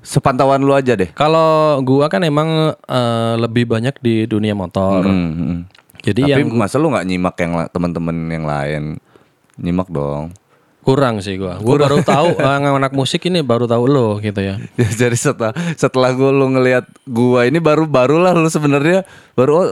[0.06, 1.10] Sepantauan lu aja deh.
[1.10, 5.02] Kalau gua kan emang eh, lebih banyak di dunia motor.
[5.02, 5.60] Hmm, hmm.
[6.06, 8.82] Jadi Tapi yang masa lu nggak nyimak yang teman-teman yang lain?
[9.58, 10.30] Nyimak dong.
[10.86, 11.58] kurang sih gua.
[11.58, 14.54] Gua baru tahu eh, anak musik ini baru tahu lo gitu ya.
[14.78, 19.02] Ya, jadi setelah setelah gue lu ngelihat gua ini baru barulah lu sebenarnya
[19.34, 19.70] baru oh,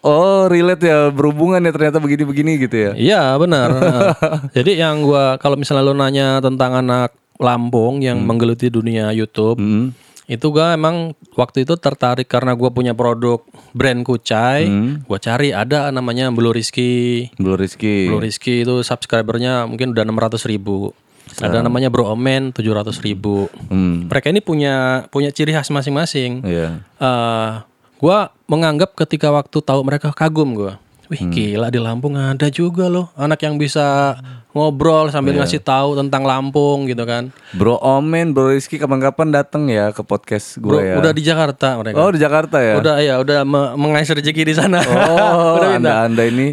[0.00, 2.90] oh relate ya berhubungan ya ternyata begini-begini gitu ya.
[2.94, 3.68] Iya benar.
[3.78, 4.12] Nah,
[4.52, 9.94] Jadi yang gua kalau misalnya lo nanya tentang anak Lampung yang menggeluti dunia YouTube, Hmm.
[10.26, 13.38] itu gua emang waktu itu tertarik karena gua punya produk
[13.70, 14.66] brand Kucai.
[15.06, 17.30] Gua cari ada namanya Blue Rizky.
[17.38, 18.10] Blue Rizky.
[18.10, 20.90] Blue Rizky itu subscribernya mungkin udah 600 ribu.
[21.38, 23.46] Ada namanya Bro Omen 700 ribu.
[23.68, 24.08] Hmm.
[24.10, 26.42] Mereka ini punya punya ciri khas masing-masing.
[26.42, 26.82] Iya.
[26.98, 27.50] eh
[27.98, 30.78] gua menganggap ketika waktu tahu mereka kagum gua.
[31.08, 34.12] Wih gila di Lampung ada juga loh anak yang bisa
[34.52, 37.32] ngobrol sambil ngasih tahu tentang Lampung gitu kan.
[37.56, 41.00] Bro Omen, Bro Rizky kapan-kapan datang ya ke podcast gue Bro, ya.
[41.00, 41.96] udah di Jakarta mereka.
[41.96, 42.76] Oh di Jakarta ya.
[42.76, 44.84] Udah ya udah me- mengais rezeki di sana.
[44.84, 46.52] Oh, udah anda anda ini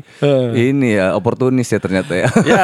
[0.56, 2.32] ini ya oportunis ya ternyata ya.
[2.56, 2.64] ya.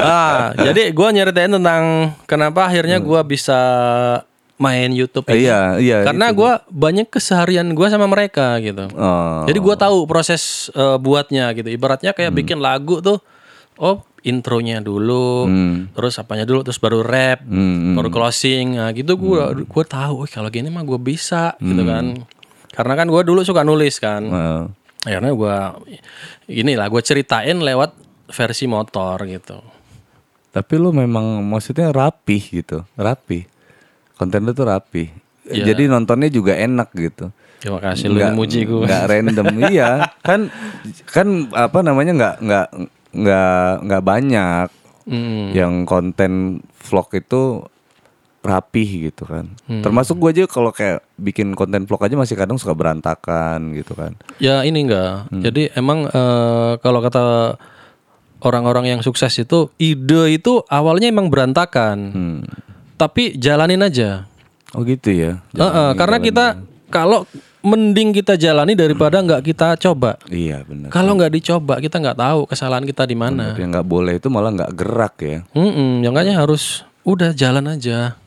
[0.00, 3.60] ah, jadi gua nyeritain tentang kenapa akhirnya gua bisa
[4.60, 5.48] main YouTube ini.
[5.48, 5.98] Iya iya.
[6.04, 8.92] Karena gua banyak keseharian gua sama mereka gitu.
[8.92, 9.48] Oh.
[9.48, 11.72] Jadi gua tahu proses eh, buatnya gitu.
[11.72, 13.24] Ibaratnya kayak bikin lagu tuh,
[13.80, 15.48] oh intronya dulu,
[15.96, 18.76] terus apanya dulu, terus baru rap, Hmm, baru closing.
[18.76, 22.20] Nah gitu gua gua tahu, oh kalau gini mah gua bisa gitu kan.
[22.70, 24.22] Karena kan gua dulu suka nulis kan.
[24.28, 24.64] Oh.
[25.08, 25.80] Akhirnya gua
[26.44, 27.96] inilah gua ceritain lewat
[28.28, 29.56] versi motor gitu.
[30.52, 33.48] Tapi lu memang maksudnya rapih gitu, rapih.
[34.20, 35.08] Konten lu tuh rapih.
[35.48, 35.72] Iya.
[35.72, 37.32] Jadi nontonnya juga enak gitu.
[37.60, 38.84] Terima kasih lu yang muji gua.
[38.84, 39.90] Nggak random, iya.
[40.20, 40.52] Kan
[41.08, 42.66] kan apa namanya nggak nggak
[43.16, 44.68] nggak nggak banyak
[45.10, 45.50] Hmm.
[45.50, 47.66] yang konten vlog itu
[48.46, 49.50] rapih gitu kan.
[49.66, 49.82] Hmm.
[49.82, 54.14] Termasuk gue aja kalau kayak bikin konten vlog aja masih kadang suka berantakan gitu kan.
[54.38, 55.26] Ya ini enggak.
[55.28, 55.42] Hmm.
[55.42, 57.56] Jadi emang eh, kalau kata
[58.40, 61.98] orang-orang yang sukses itu ide itu awalnya emang berantakan.
[62.12, 62.38] Hmm.
[63.00, 64.28] Tapi jalanin aja.
[64.76, 65.40] Oh gitu ya.
[65.50, 66.60] Heeh, karena kita
[66.92, 67.24] kalau
[67.60, 70.20] mending kita jalani daripada nggak kita coba.
[70.28, 70.92] Iya benar.
[70.92, 73.56] Kalau nggak dicoba kita nggak tahu kesalahan kita di mana.
[73.56, 75.38] Yang nggak boleh itu malah nggak gerak ya.
[75.52, 78.20] Mm-mm, makanya harus udah jalan aja.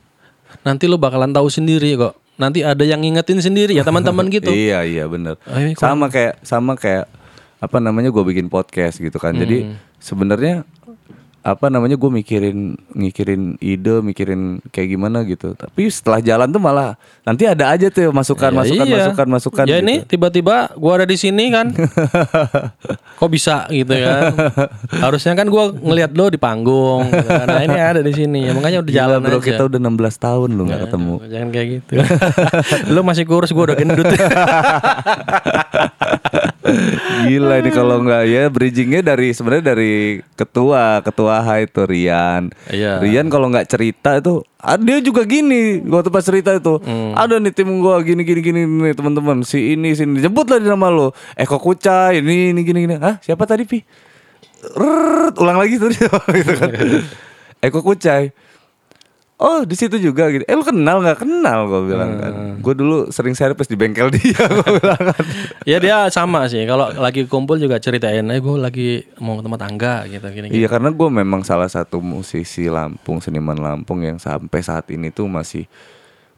[0.62, 2.18] Nanti lo bakalan tahu sendiri kok.
[2.34, 4.50] Nanti ada yang ngingetin sendiri ya teman-teman gitu.
[4.50, 5.38] Iya iya benar.
[5.78, 7.06] Sama kayak sama kayak
[7.58, 9.34] apa namanya gue bikin podcast gitu kan.
[9.34, 9.78] Jadi Hmm.
[9.98, 10.66] sebenarnya
[11.44, 12.58] apa namanya gue mikirin
[12.96, 14.42] mikirin ide mikirin
[14.72, 18.86] kayak gimana gitu tapi setelah jalan tuh malah nanti ada aja tuh masukan Ya, masukan
[18.88, 18.96] iya.
[18.98, 19.84] masukan masukan Ya gitu.
[19.84, 21.76] ini tiba-tiba gua ada di sini kan.
[23.20, 24.32] Kok bisa gitu kan?
[24.94, 27.08] Harusnya kan gua ngelihat lo di panggung.
[27.08, 27.44] gitu kan.
[27.46, 28.48] Nah ini ada di sini.
[28.48, 29.46] Ya, makanya udah Gila, jalan bro aja.
[29.46, 31.94] kita udah 16 tahun lu nggak ketemu Jangan kayak gitu.
[32.94, 34.08] lo masih kurus, gua udah gendut.
[37.24, 39.94] Gila ini kalau nggak ya bridgingnya dari sebenarnya dari
[40.34, 42.56] ketua ketua H itu Rian.
[42.68, 42.98] Iya.
[42.98, 47.12] Rian kalau nggak cerita itu ah, dia juga gini waktu pas cerita itu Hmm.
[47.14, 50.66] ada nih tim gua gini gini gini nih teman-teman si ini sini jemput lah di
[50.66, 53.84] nama lo Eko Kuca ini ini gini gini ah siapa tadi pi
[54.64, 56.72] Rrrt, ulang lagi tuh gitu kan.
[57.68, 58.32] Eko Kucai
[59.42, 60.46] Oh di situ juga gitu.
[60.46, 62.34] Eh lu kenal nggak kenal gue bilang kan.
[62.34, 62.56] Hmm.
[62.62, 65.24] Gue dulu sering servis di bengkel dia gue bilang kan.
[65.66, 66.64] ya dia sama sih.
[66.70, 70.48] Kalau lagi kumpul juga ceritain, eh gue lagi mau ke tempat tangga gitu gini.
[70.54, 75.26] Iya karena gue memang salah satu musisi Lampung, seniman Lampung yang sampai saat ini tuh
[75.26, 75.66] masih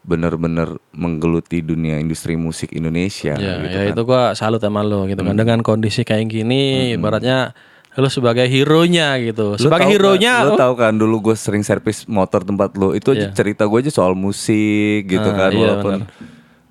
[0.06, 3.34] benar-benar menggeluti dunia industri musik Indonesia.
[3.34, 3.92] Ya, gitu ya kan.
[3.92, 5.34] itu gua salut sama lo gitu kan.
[5.34, 7.52] Dengan kondisi kayak gini, ibaratnya
[7.96, 9.52] lo sebagai hero-nya gitu.
[9.52, 12.92] Lu Sebagai tahu hero-nya kan, lu tahu kan dulu gue sering servis motor tempat lo
[12.92, 13.32] itu aja Iya.
[13.32, 16.04] cerita gue aja soal musik gitu Ah, kan iya, walaupun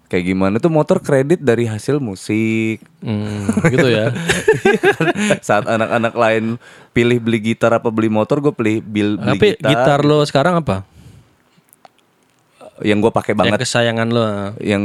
[0.05, 4.13] kayak gimana tuh motor kredit dari hasil musik hmm, gitu ya.
[5.41, 6.43] saat anak-anak lain
[6.91, 10.55] pilih beli gitar apa beli motor gue pilih bil- beli Tapi gitar, gitar lo sekarang
[10.57, 10.85] apa?
[12.77, 14.23] yang gue pakai banget Yang kesayangan lo.
[14.59, 14.83] yang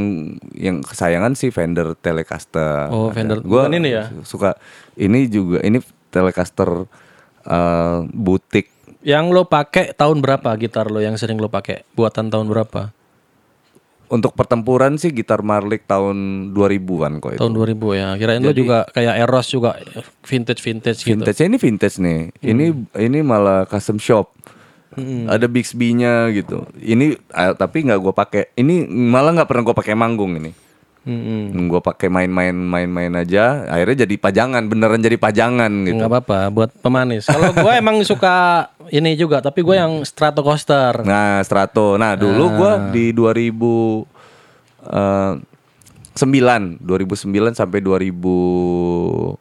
[0.54, 2.86] yang kesayangan sih Fender Telecaster.
[2.86, 3.10] Oh.
[3.10, 3.42] Fender.
[3.42, 4.14] Bukan ini ya?
[4.22, 4.54] Suka
[4.94, 6.86] ini juga ini Telecaster
[7.46, 8.70] eh, butik.
[9.00, 11.88] Yang lo pakai tahun berapa gitar lo yang sering lo pakai?
[11.96, 12.92] Buatan tahun berapa?
[14.10, 17.40] Untuk pertempuran sih gitar Marlik tahun 2000-an kok itu.
[17.40, 18.08] Tahun 2000 ya.
[18.18, 19.78] Kirain lo juga kayak Eros juga
[20.26, 21.14] vintage-vintage gitu.
[21.14, 22.20] Vintage ini vintage nih.
[22.42, 22.66] Ini
[22.98, 24.34] ini malah custom shop.
[25.30, 26.66] Ada Bixby-nya gitu.
[26.74, 28.42] Ini ah, tapi nggak gue pakai.
[28.58, 30.50] Ini malah nggak pernah gue pakai manggung ini.
[31.00, 31.56] Mm-mm.
[31.72, 33.64] Gue pakai main-main main-main aja.
[33.72, 35.96] Akhirnya jadi pajangan, beneran jadi pajangan gitu.
[35.96, 37.24] nggak apa-apa buat pemanis.
[37.24, 41.00] Kalau gue emang suka ini juga, tapi gue yang Stratocaster.
[41.08, 41.96] Nah, Strato.
[41.96, 44.04] Nah, dulu gua di 2009,
[46.84, 49.40] 2009 sampai 2013.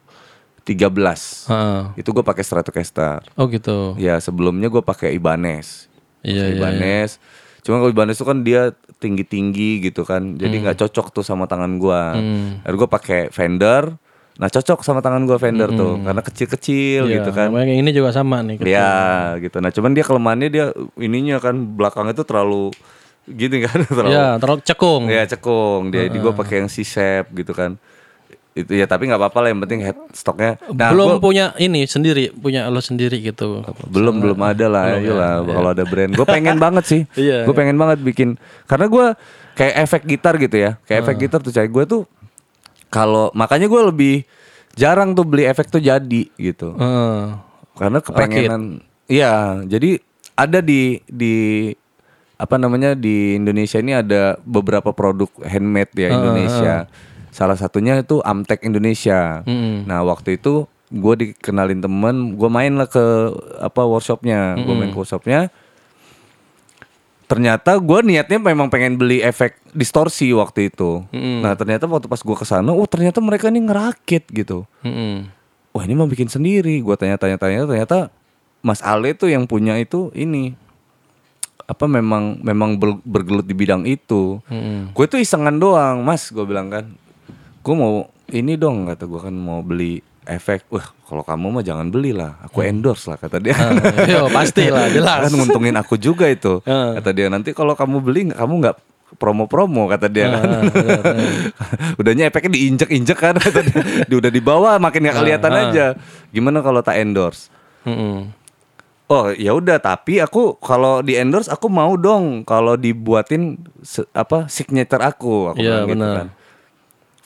[1.52, 1.82] Heeh.
[2.00, 3.20] Itu gue pakai Stratocaster.
[3.36, 4.00] Oh gitu.
[4.00, 5.92] Ya, sebelumnya gue pakai Ibanez.
[6.24, 7.10] Iya, Pakai iya, Ibanez.
[7.60, 10.36] Cuma kalau Ibanez itu kan dia tinggi-tinggi gitu kan.
[10.36, 10.62] Jadi Hmm.
[10.62, 12.14] nggak cocok tuh sama tangan gua.
[12.60, 13.96] Akhirnya gue pakai Fender.
[14.36, 17.48] Nah, cocok sama tangan gua Fender tuh karena kecil-kecil Iya, gitu kan.
[17.50, 18.56] yang ini juga sama nih.
[18.58, 18.92] Iya
[19.38, 19.56] gitu.
[19.58, 22.72] Nah cuman dia kelemahannya dia ininya kan belakangnya tuh terlalu
[23.30, 25.02] gini kan terlalu Iya, terlalu cekung.
[25.06, 27.76] ya cekung dia di gue pakai yang C-shape gitu kan
[28.50, 30.58] itu ya tapi nggak apa-apa lah yang penting head stocknya.
[30.68, 33.62] Nah belum gua- punya ini sendiri, punya lo sendiri gitu.
[33.86, 36.10] belum belum ada lah ayolah kalau ada brand.
[36.10, 37.02] Gue pengen banget sih.
[37.14, 37.46] Iya.
[37.46, 38.34] gue pengen banget bikin.
[38.66, 39.06] Karena gue
[39.54, 40.70] kayak efek gitar gitu ya.
[40.82, 42.02] Kayak efek gitar tuh cai gue tuh
[42.88, 44.14] kalau makanya gue lebih
[44.72, 46.74] jarang tuh beli efek tuh jadi gitu.
[46.74, 47.38] Heeh.
[47.72, 50.04] karena kepengenan iya jadi
[50.36, 51.34] ada di di
[52.34, 56.74] apa namanya di Indonesia ini ada beberapa produk handmade ya Indonesia
[57.30, 59.46] salah satunya itu Amtek Indonesia.
[59.46, 59.86] Mm-mm.
[59.86, 63.02] nah waktu itu gue dikenalin temen gue main lah ke
[63.62, 64.58] apa workshopnya.
[64.58, 65.48] Gue main ke workshopnya.
[67.30, 71.06] Ternyata gue niatnya memang pengen beli efek distorsi waktu itu.
[71.14, 74.66] Nah ternyata waktu pas gue ke sana oh ternyata mereka ini ngerakit gitu.
[74.82, 75.30] Mm-mm.
[75.70, 76.82] wah ini mau bikin sendiri.
[76.82, 78.10] Gua tanya-tanya tanya ternyata
[78.58, 80.58] Mas Ale tuh yang punya itu ini
[81.70, 84.42] apa memang memang ber- bergelut di bidang itu.
[84.50, 84.90] Mm-mm.
[84.90, 86.90] gue tuh isengan doang mas gue bilang kan
[87.60, 87.92] gue mau
[88.28, 90.68] ini dong kata gue kan mau beli efek.
[90.68, 92.38] Wah kalau kamu mah jangan belilah.
[92.42, 93.56] Aku endorse lah kata dia.
[94.10, 95.26] Yo, pasti lah, jelas.
[95.26, 96.62] kan nguntungin aku juga itu.
[96.62, 96.96] Heeh.
[96.96, 98.76] kata dia nanti kalau kamu beli kamu nggak
[99.12, 100.70] promo-promo kata dia kan.
[102.00, 103.80] udahnya efeknya diinjek-injek kan kata dia.
[104.06, 105.86] Dia udah dibawa makin nggak kelihatan aja.
[106.30, 107.50] Gimana kalau tak endorse?
[107.80, 108.28] Mm-mm.
[109.08, 113.58] oh ya udah tapi aku kalau di endorse aku mau dong kalau dibuatin
[114.14, 115.50] apa signature aku.
[115.50, 116.14] Aku Iya, bilang gitu benar.
[116.14, 116.28] kan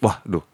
[0.05, 0.45] wah duh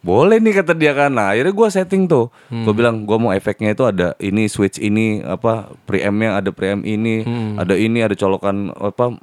[0.00, 2.64] boleh nih kata dia kan nah akhirnya gue setting tuh Hmm.
[2.64, 7.20] gue bilang gue mau efeknya itu ada ini switch ini apa preampnya ada preamp ini
[7.20, 7.56] Hmm.
[7.56, 9.16] ada ini ada colokan apa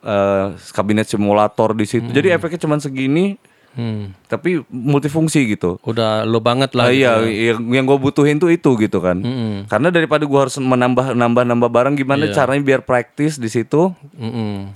[0.00, 3.34] eh, kabinet simulator di situ jadi efeknya cuma segini
[3.68, 4.10] Hmm.
[4.26, 6.84] tapi multifungsi gitu Udah lo banget lah.
[6.84, 7.54] Ah, gitu iya, ya.
[7.54, 9.14] yang, yang gue butuhin tuh itu gitu kan.
[9.16, 9.70] Mm-mm.
[9.70, 12.34] Karena daripada gue harus menambah nambah nambah barang, gimana Iya.
[12.34, 13.94] caranya biar praktis di situ?
[14.12, 14.74] Mm-mm.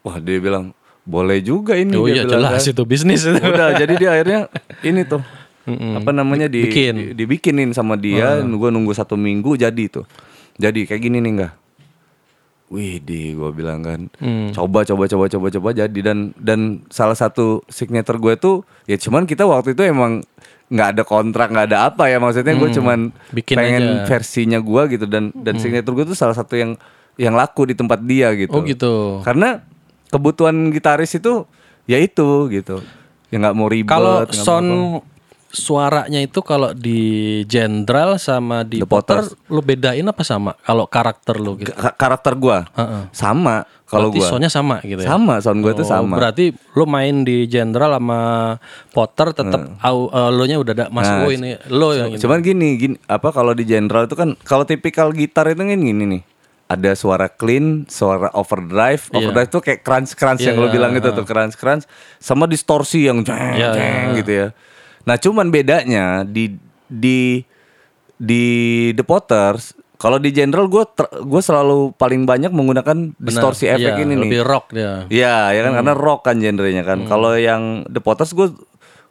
[0.00, 0.72] Wah dia bilang
[1.02, 1.92] boleh juga ini.
[1.92, 2.70] Oh dia iya bilang jelas kan.
[2.70, 3.38] itu bisnis itu.
[3.50, 4.40] Udah, jadi dia akhirnya
[4.80, 5.22] ini tuh
[5.62, 5.98] Mm-mm.
[5.98, 6.94] apa namanya di, Bikin.
[6.94, 8.38] di- dibikinin sama dia.
[8.40, 10.06] Gue nunggu satu minggu jadi tuh.
[10.54, 11.52] Jadi kayak gini nih enggak?
[12.68, 14.48] Wih, di gue bilang kan, Hmm.
[14.50, 19.22] coba coba coba coba coba jadi dan dan salah satu signature gue tuh ya cuman
[19.22, 20.24] kita waktu itu emang
[20.66, 23.28] nggak ada kontrak nggak ada apa ya maksudnya gue cuman Hmm.
[23.30, 23.92] Bikin pengen aja.
[23.94, 24.06] Hmm.
[24.08, 26.80] versinya gue gitu dan dan signature gue tuh salah satu yang
[27.14, 28.48] yang laku di tempat dia gitu.
[28.50, 29.20] Oh gitu.
[29.20, 29.60] Karena
[30.12, 31.48] kebutuhan gitaris itu
[31.88, 32.84] ya itu gitu.
[33.32, 33.88] Ya nggak mau ribet.
[33.88, 35.00] Kalau sound
[35.48, 37.00] suaranya itu kalau di
[37.44, 39.36] Jenderal sama di The Potter Potters.
[39.48, 40.56] lo bedain apa sama?
[40.60, 41.72] Kalau karakter lo gitu.
[41.72, 43.12] Ka- karakter gua Heeh.
[43.12, 44.24] sama kalau gua.
[44.24, 45.12] soundnya sama gitu ya.
[45.12, 46.16] Sama sound gua Oh, sama.
[46.16, 48.20] Berarti lo main di Jenderal sama
[48.88, 52.16] Potter tetap au, eh, lo nya udah ada mas Nah, oh ini lo yang ini.
[52.16, 56.04] Cuman gini, gini apa kalau di general itu kan kalau tipikal gitar itu kan gini
[56.08, 56.22] nih.
[56.72, 59.12] Ada suara clean, suara overdrive.
[59.12, 61.84] Overdrive tuh kayak crunch crunch yang Iya, lo bilang itu tuh crunch crunch
[62.16, 64.18] sama distorsi yang jeng Iya, jeng iya.
[64.22, 64.46] gitu ya.
[65.04, 66.56] Nah, cuman bedanya di
[66.88, 67.44] di
[68.16, 68.44] di
[68.96, 70.82] The Potters kalau di general gue
[71.22, 74.22] gue selalu paling banyak menggunakan distorsi efek iya, ini nih.
[74.26, 75.06] lebih rock dia.
[75.06, 77.06] Iya, ya kan karena rock kan genrenya kan.
[77.06, 78.50] Kalau yang The Potters gue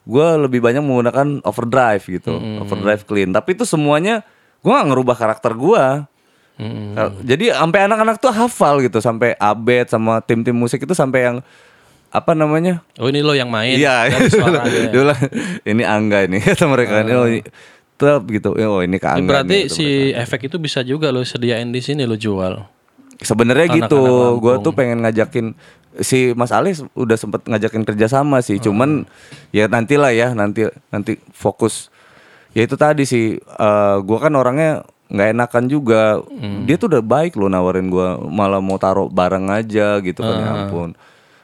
[0.03, 3.31] gue lebih banyak menggunakan overdrive gitu, overdrive clean.
[3.31, 4.27] Tapi itu semuanya
[4.59, 5.83] gue gak ngerubah karakter gue.
[6.61, 7.25] Mm-mm.
[7.25, 11.37] Jadi sampai anak-anak tuh hafal gitu, sampai Abed sama tim-tim musik itu sampai yang
[12.13, 12.85] apa namanya?
[13.01, 13.79] Oh ini lo yang main.
[13.79, 14.11] Iya,
[14.69, 15.17] dia bilang,
[15.65, 17.05] ini Angga ini kata mereka kan.
[17.17, 17.41] Oh, ini-
[17.97, 18.57] tetap gitu.
[18.57, 19.29] Oh, ini ke Ini Angga.
[19.29, 22.61] berarti nih, si efek itu bisa juga lo sediain di sini lo jual.
[23.21, 24.01] Sebenarnya gitu,
[24.37, 25.53] gue tuh pengen ngajakin
[26.01, 29.05] si Mas Ali udah sempet ngajakin kerjasama sih, cuman
[29.49, 31.93] ya nantilah ya nanti nanti fokus.
[32.51, 34.81] Ya itu tadi sih, eh gue kan orangnya
[35.11, 36.01] nggak enakan juga.
[36.63, 40.47] Dia tuh udah baik loh nawarin gue, malah mau taruh barang aja gitu kan, ya
[40.57, 40.89] ampun.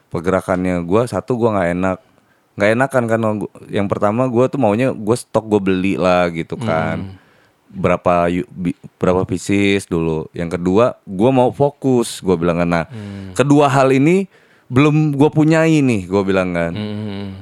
[0.08, 1.98] Pergerakannya gue satu gue nggak enak,
[2.56, 3.20] nggak enakan kan.
[3.38, 7.20] gua- Yang pertama gue tuh maunya gue stok gue beli lah gitu kan
[7.68, 10.32] berapa yu- bi- berapa pieces dulu.
[10.32, 12.24] Yang kedua, gua mau fokus.
[12.24, 12.86] Gua bilang kan, nah,
[13.34, 14.32] kedua hal ini
[14.68, 17.40] belum gue punyai nih gue bilang kan Hmm.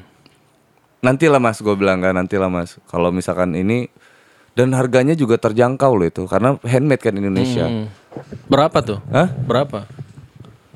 [1.01, 3.89] nantilah mas gue bilang kan nantilah mas kalau misalkan ini
[4.55, 7.87] dan harganya juga terjangkau loh itu karena handmade kan Indonesia Hmm.
[8.47, 8.99] Berapa tuh?
[9.11, 9.27] Hah?
[9.27, 9.83] Berapa?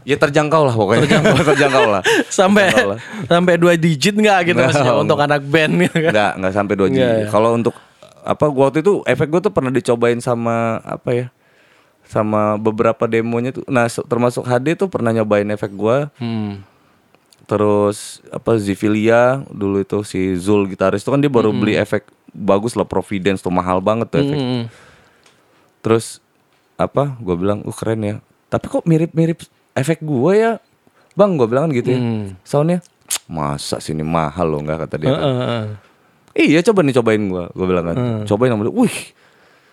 [0.03, 1.05] ya terjangkau lah pokoknya
[1.45, 2.01] terjangkau, lah
[2.33, 2.99] sampai Terjangkau lah.
[3.25, 6.11] sampai dua digit nggak gitu Nggak, maksudnya untuk anak band gitu kan?
[6.11, 7.27] nggak nggak sampai 2 G Nggak, ya.
[7.29, 7.75] kalau untuk
[8.19, 11.25] apa gua waktu itu efek gue tuh pernah dicobain sama apa ya
[12.03, 16.65] sama beberapa demonya tuh nah termasuk HD tuh pernah nyobain efek gua Hmm.
[17.45, 22.73] terus apa Zivilia dulu itu si Zul gitaris itu kan dia baru beli efek bagus
[22.73, 24.63] lah Providence tuh mahal banget tuh efek Hmm.
[25.79, 26.19] terus
[26.75, 28.15] apa gue bilang uh keren ya
[28.47, 30.51] tapi kok mirip-mirip efek gue ya
[31.13, 32.25] bang gue bilang kan gitu ya Hmm.
[32.41, 32.79] soundnya
[33.25, 35.17] masa sini mahal loh nggak kata dia kan.
[35.17, 35.65] Heeh, heeh.
[36.45, 38.97] iya coba nih cobain gue gue bilang kan cobain sama dia wih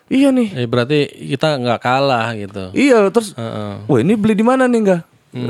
[0.09, 0.99] iya nih Eh, berarti
[1.29, 2.73] kita nggak kalah gitu.
[2.73, 3.85] iya terus Heeh.
[3.85, 5.03] wah ini beli di mana nih enggak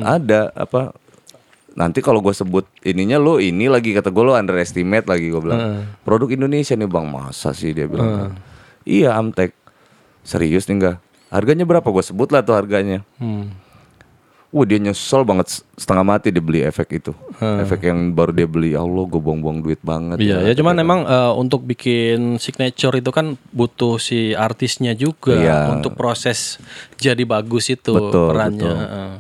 [0.03, 0.91] ada apa
[1.77, 5.61] nanti kalau gue sebut ininya lo ini lagi kata gue lo underestimate lagi gue bilang
[6.01, 8.31] produk Indonesia nih bang masa sih dia bilang kan.
[8.83, 9.53] iya Amtek
[10.23, 10.97] serius nih enggak
[11.29, 13.53] harganya berapa gue sebut lah tuh harganya Hmm.
[14.49, 18.73] Wah dia nyesel banget setengah mati dia beli efek itu Efek yang baru dia beli
[18.73, 23.11] Ya Allah gue buang-buang duit banget Iya, ya cuman emang eh, untuk bikin signature itu
[23.11, 25.59] kan butuh si artisnya juga Iya.
[25.75, 26.57] untuk proses
[26.97, 28.65] jadi bagus itu Betul, perannya.
[28.65, 28.77] betul.
[28.79, 29.11] heeh.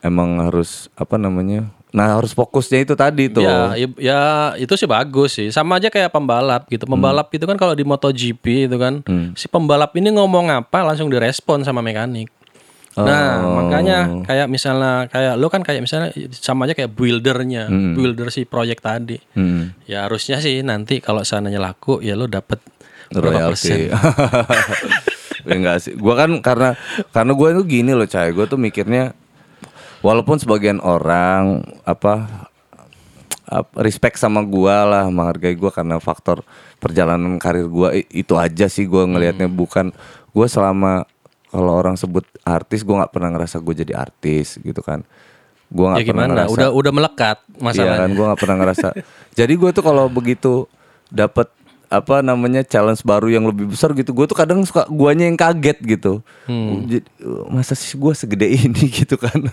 [0.00, 4.20] Emang harus apa namanya Nah harus fokusnya itu tadi tuh Ya, ya,
[4.54, 5.48] itu sih bagus sih.
[5.50, 6.86] Sama aja kayak pembalap gitu.
[6.86, 9.02] Pembalap itu kan kalau di MotoGP itu kan
[9.34, 12.30] si pembalap ini ngomong apa langsung direspon sama mekanik.
[12.98, 18.42] Nah, makanya kayak misalnya kayak lo kan kayak misalnya sama aja kayak buildernya, builder si
[18.44, 19.16] proyek tadi.
[19.38, 19.72] Hmm.
[19.86, 22.58] Ya harusnya sih nanti kalau seandainya laku ya lo dapet
[23.14, 23.90] berapa persen.
[23.90, 23.94] royalti.
[25.48, 25.92] ya enggak sih.
[25.94, 26.74] Gua kan karena
[27.14, 28.26] karena gue tuh gini loh, cah.
[28.30, 29.14] Gue tuh mikirnya
[30.00, 32.46] walaupun sebagian orang apa
[33.44, 36.42] ap- respect sama gua lah, menghargai gua karena faktor
[36.76, 39.92] perjalanan karir gua i- itu aja sih gua ngelihatnya bukan
[40.30, 41.04] gua selama
[41.46, 45.02] kalau orang sebut artis gua nggak pernah ngerasa gue jadi artis gitu kan.
[45.66, 46.34] Gua Ya nggak pernah gimana?
[46.40, 47.98] ngerasa Udah udah melekat Iya masalahnya.
[47.98, 48.88] kan, gue nggak pernah ngerasa.
[49.38, 50.66] Jadi gue tuh kalau begitu
[51.06, 51.50] dapat
[51.90, 55.78] apa namanya challenge baru yang lebih besar gitu, gue tuh kadang suka guanya yang kaget
[55.82, 56.22] gitu.
[56.46, 57.02] Jadi,
[57.50, 59.50] masa sih gue segede ini gitu kan?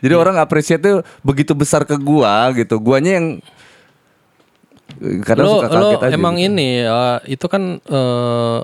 [0.00, 3.26] Jadi orang apresiasi tuh begitu besar ke gua gitu, guanya yang
[5.22, 6.14] kadang lo, suka lo kaget aja.
[6.16, 6.46] emang gitu.
[6.48, 8.58] ini eh, itu kan eh,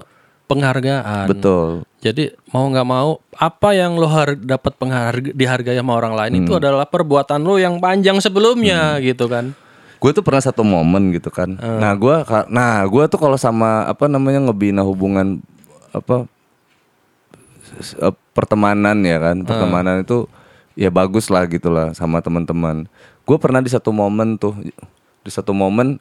[0.45, 1.27] penghargaan.
[1.29, 1.69] betul.
[2.01, 6.43] Jadi mau nggak mau apa yang lo har dapat pengharga dihargai sama orang lain Hmm.
[6.45, 9.53] itu adalah perbuatan lo yang panjang sebelumnya gitu kan.
[10.05, 11.57] Gue tuh pernah satu momen gitu kan.
[11.57, 12.17] Nah gue,
[12.53, 15.41] nah gue tuh kalau sama apa namanya ngebina hubungan
[15.97, 16.29] apa
[17.81, 20.29] eh, pertemanan ya kan, pertemanan itu
[20.77, 22.85] ya bagus lah gitu lah sama teman-teman.
[23.25, 24.53] Gue pernah di satu momen tuh,
[25.25, 25.97] di satu momen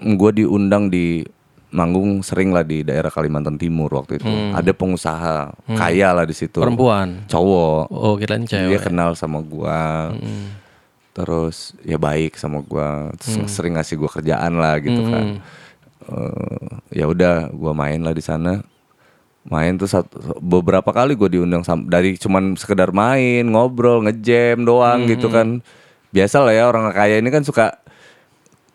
[0.00, 1.20] gue diundang di
[1.76, 4.32] manggung sering lah di daerah Kalimantan Timur waktu itu.
[4.56, 6.64] Ada pengusaha kaya lah di situ.
[6.64, 7.28] Perempuan.
[7.28, 7.92] Cowok.
[7.92, 8.88] Oh kirain Dia cewek.
[8.88, 10.08] kenal sama gua.
[11.16, 13.08] Terus ya baik sama gua.
[13.16, 15.40] Terus sering ngasih gua kerjaan lah gitu kan.
[16.12, 18.60] Eh, ya udah gua main lah di sana.
[19.48, 25.32] Main tuh satu, beberapa kali gua diundang dari cuman sekedar main, ngobrol, ngejam doang gitu
[25.32, 25.64] kan.
[26.12, 27.80] Biasa lah ya orang kaya ini kan suka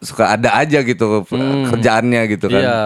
[0.02, 1.22] suka ada aja gitu
[1.70, 2.62] kerjaannya gitu kan.
[2.66, 2.78] Iya,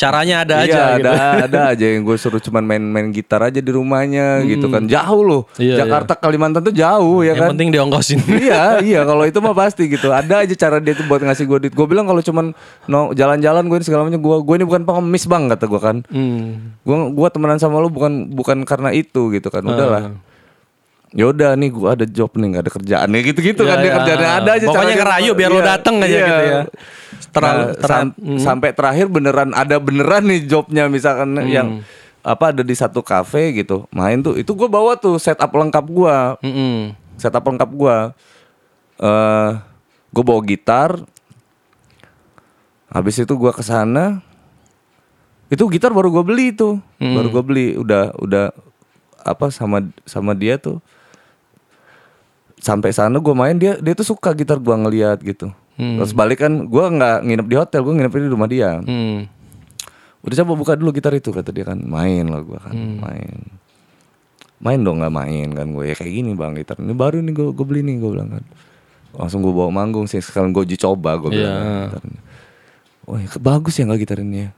[0.00, 1.04] caranya ada Iya, aja gitu.
[1.04, 1.12] ada
[1.44, 4.88] ada aja yang gue suruh cuman main-main gitar aja di rumahnya gitu kan.
[4.88, 5.42] Jauh loh.
[5.60, 7.48] Iya, Jakarta Kalimantan tuh jauh ya Yang kan.
[7.52, 8.18] penting diongkosin.
[8.48, 10.08] iya, iya kalau itu mah pasti gitu.
[10.08, 11.74] Ada aja cara dia tuh buat ngasih gue duit.
[11.76, 12.56] Gue bilang kalau cuman
[12.88, 15.96] no, jalan-jalan gue ini segala macam gue gue ini bukan pengemis bang kata gue kan.
[16.08, 16.80] Hmm.
[16.80, 19.60] Gue gua temenan sama lu bukan bukan karena itu gitu kan.
[19.60, 20.16] Udahlah.
[20.16, 20.33] Ya
[21.24, 23.94] udah nih gue ada job nih nggak ada kerjaan nih gitu-gitu Iya, kan dia iya.
[23.94, 26.18] kerjaannya ada aja Pokoknya ngerayu biar Iya, dateng aja iya.
[26.20, 26.60] gitu ya.
[27.30, 31.46] Terlalu- Nah, ter- sam- sampai terakhir beneran ada beneran nih jobnya misalkan Hmm.
[31.46, 31.68] yang
[32.20, 36.16] apa ada di satu kafe gitu main tuh itu gue bawa tuh setup lengkap gue
[36.42, 36.96] Mm-mm.
[37.14, 37.96] setup lengkap gue
[38.98, 39.50] eh
[40.08, 41.04] gue bawa gitar
[42.88, 44.22] habis itu gue ke sana
[45.46, 48.46] itu gitar baru gue beli tuh baru gue beli udah udah
[49.20, 50.80] apa sama sama dia tuh
[52.64, 55.52] sampai sana gue main dia dia tuh suka gitar gue ngeliat gitu.
[55.76, 58.80] Terus balik kan gue nggak nginep di hotel gue nginep di rumah dia.
[58.80, 59.28] Hmm.
[60.24, 61.76] udah coba buka dulu gitar itu kata dia kan.
[61.76, 63.38] Main lah gue kan main.
[64.64, 66.80] Main dong nggak main kan gue ya kayak gini bang gitar.
[66.80, 68.44] Ini baru nih gue gue beli nih gue bilang kan.
[69.12, 71.60] Langsung gue bawa manggung sih sekalian gue uji coba gue bilang Iya.
[71.60, 72.20] kan, gitarnya.
[73.04, 74.50] oh ya, bagus ya nggak gitar ini ya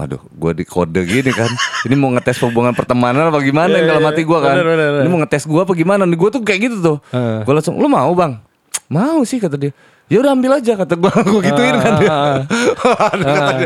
[0.00, 1.52] Waduh, gue di kode gini kan.
[1.84, 4.56] Ini mau ngetes hubungan pertemanan apa gimana yang dalam hati gue kan.
[4.56, 5.02] Bener, bener, bener.
[5.04, 6.16] Ini mau ngetes gue apa gimana nih?
[6.16, 6.96] Gue tuh kayak gitu tuh.
[7.10, 7.44] Heeh.
[7.44, 8.40] Gue langsung, lu mau bang?
[8.88, 9.76] Mau sih kata dia.
[10.08, 12.42] Ya udah ambil aja kata gua gua gituin kan dia.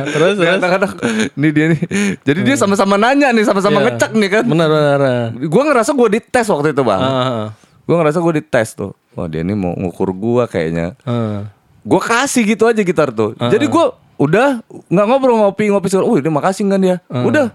[0.04, 0.90] Terus, anak-anak,
[1.34, 1.80] Nih dia nih.
[2.20, 3.86] Jadi dia sama-sama nanya nih, sama-sama Iya.
[3.88, 4.44] ngecek nih kan.
[4.44, 5.00] Benar benar.
[5.40, 7.00] Gua ngerasa gua dites waktu itu, Bang.
[7.00, 7.46] Ah,
[7.84, 8.92] Gua ngerasa gua dites tuh.
[9.14, 10.92] Wah, dia ini mau ngukur gua kayaknya.
[11.04, 11.48] ah.
[11.80, 13.36] Gue kasih gitu aja gitar tuh.
[13.38, 13.86] Jadi gue
[14.16, 16.06] udah nggak ngobrol ngopi ngopi segala.
[16.06, 16.96] Wih, dia makasih kan dia.
[17.08, 17.50] Udah,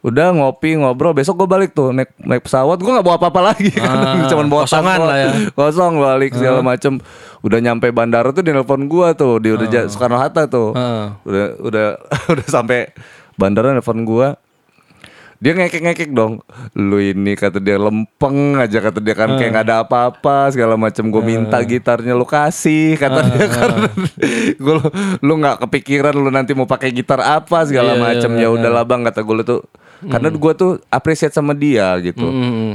[0.00, 1.12] udah ngopi ngobrol.
[1.12, 2.76] Besok gue balik tuh naik naik pesawat.
[2.76, 3.86] Gue nggak bawa apa-apa lagi kan.
[3.92, 5.28] Ah, Cuman bawa kosongan lah ya.
[5.52, 6.98] Kosong balik segala macem.
[7.40, 9.38] Udah nyampe bandara tuh dia nelpon gue tuh.
[9.38, 10.72] Dia udah ja- Soekarno Hatta tuh.
[10.72, 11.16] Ah.
[11.22, 11.86] Udah udah
[12.32, 12.90] udah sampai
[13.34, 14.28] bandara nelpon gue.
[15.42, 16.38] Dia ngekek-ngekek dong.
[16.78, 21.10] Lu ini kata dia lempeng aja kata dia kan kayak nggak ada apa-apa segala macam.
[21.10, 23.70] Gue minta gitarnya lu kasih kata dia kan.
[24.62, 24.78] Gue
[25.18, 28.30] lu nggak kepikiran lu nanti mau pakai gitar apa segala Iya, iya, macam.
[28.38, 29.60] Ya udahlah bang kata gue tuh.
[30.02, 32.26] Karena gue tuh appreciate sama dia gitu.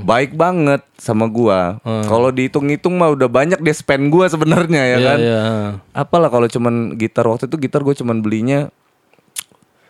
[0.04, 1.80] Baik banget sama gua.
[1.84, 5.18] Kalau dihitung-hitung mah udah banyak dia spend gua sebenarnya ya Iya, kan.
[5.20, 5.42] iya.
[5.92, 8.68] Apalah kalau cuman gitar waktu itu gitar gue cuman belinya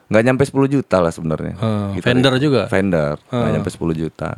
[0.08, 1.55] nggak nyampe 10 juta lah sebenarnya.
[1.60, 2.47] Hmm, Fender itu.
[2.47, 2.62] juga?
[2.68, 4.30] Fender, nggak nyampe 10 juta.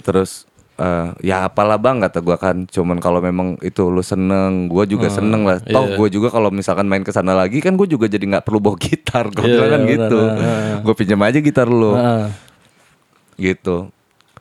[0.00, 4.82] Terus eh, ya apalah bang kata gua kan, cuman kalau memang itu lu seneng, gua
[4.84, 5.58] juga seneng lah.
[5.58, 5.94] Toh iya.
[5.94, 8.76] gue juga kalau misalkan main ke sana lagi kan gue juga jadi nggak perlu bawa
[8.86, 10.18] gitar, gue bilang kan iya, gitu.
[10.82, 12.26] Gue pinjam aja gitar lu, Ah.
[13.34, 13.90] gitu.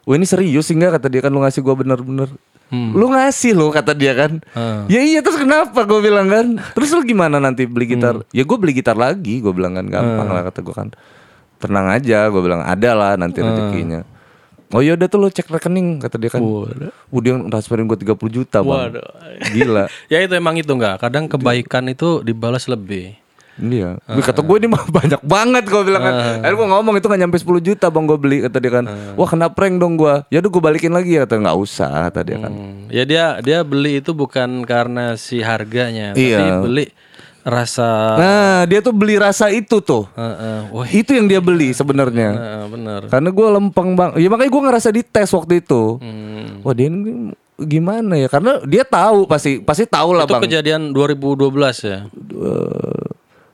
[0.03, 2.27] Wah ini serius sih nggak kata dia kan lu ngasih gua bener-bener.
[2.73, 2.89] Hmm.
[2.97, 4.41] Lu ngasih lo kata dia kan.
[4.57, 4.89] Ah.
[4.89, 6.57] Ya iya terus kenapa gue bilang kan.
[6.73, 7.93] Terus lu gimana nanti beli Hmm.
[7.93, 8.15] gitar?
[8.33, 10.89] Ya gue beli gitar lagi gue bilang kan gampang lah kata gue kan.
[11.61, 14.01] Tenang aja gue bilang ada lah nanti rezekinya.
[14.73, 16.41] Oh iya udah tuh lu cek rekening kata dia kan.
[16.41, 16.89] Waduh.
[16.89, 18.89] Uh, dia transferin gue 30 juta bang.
[18.89, 19.09] Waduh.
[19.53, 19.85] Gila.
[20.11, 20.97] Ya itu emang itu enggak.
[20.97, 23.13] Kadang kebaikan itu dibalas lebih.
[23.55, 24.01] Iya.
[24.07, 26.13] Wih, kata gue ini mah banyak banget gue bilang kan.
[26.39, 28.85] Akhirnya gue ngomong itu gak nyampe 10 juta bang gue beli kata dia kan.
[29.13, 30.25] Wah kena prank dong gue.
[30.27, 32.49] Ya udah gue balikin lagi ya kata nggak usah kata dia kan.
[32.49, 32.89] Hmm.
[32.89, 36.37] Ya dia dia beli itu bukan karena si harganya, Iya.
[36.39, 36.85] tapi beli
[37.43, 40.07] rasa Nah dia tuh beli rasa itu tuh.
[40.13, 40.71] Heeh.
[40.71, 42.29] Wah, Itu yang dia beli sebenarnya.
[42.31, 43.01] heeh, bener.
[43.05, 44.15] Karena gue lempeng bang.
[44.15, 45.99] Ya makanya gue ngerasa dites waktu itu.
[45.99, 46.63] Hmm.
[46.63, 48.27] Wah dia ini gimana ya?
[48.27, 50.41] Karena dia tahu pasti pasti tahu lah Itu bang.
[50.41, 51.51] kejadian 2012
[51.83, 51.99] ya.
[52.07, 53.02] Eh,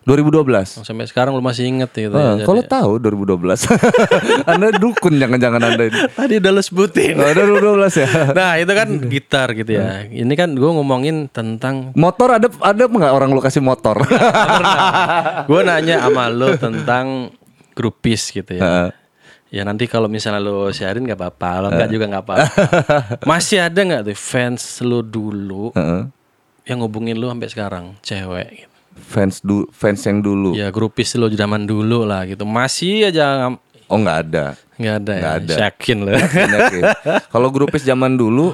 [0.09, 0.81] 2012.
[0.81, 2.49] Sampai sekarang lu masih inget gitu Ah, ya.
[2.49, 3.69] kalau tahu 2012.
[4.49, 5.99] anda dukun jangan-jangan anda ini.
[6.09, 7.13] Tadi udah lu sebutin.
[7.13, 8.09] Oh, 2012 ya.
[8.39, 10.09] Nah itu kan gitar gitu ya.
[10.09, 14.01] Ini kan gue ngomongin tentang Motor ada ada nggak orang lu kasih motor?
[15.49, 17.29] gue nanya sama lo tentang
[17.71, 18.63] grupis gitu ya.
[18.65, 18.89] Heeh.
[19.49, 22.45] Ya nanti kalau misalnya lo sharing nggak apa-apa, kalau nggak juga nggak apa-apa.
[23.25, 26.05] Masih ada nggak tuh fans lo dulu Heeh.
[26.65, 28.49] yang ngubungin lo sampai sekarang, cewek?
[28.61, 28.78] Gitu.
[28.99, 30.53] Fans du fans yang dulu.
[30.53, 32.43] Ya grupis lo zaman dulu lah gitu.
[32.43, 33.55] Masih aja
[33.89, 34.45] Oh nggak ada.
[34.79, 35.19] nggak ada ya.
[35.19, 35.53] Nggak ada.
[35.67, 36.09] Yakin lo.
[36.13, 36.83] Yakin.
[37.33, 38.53] Kalau grupis zaman dulu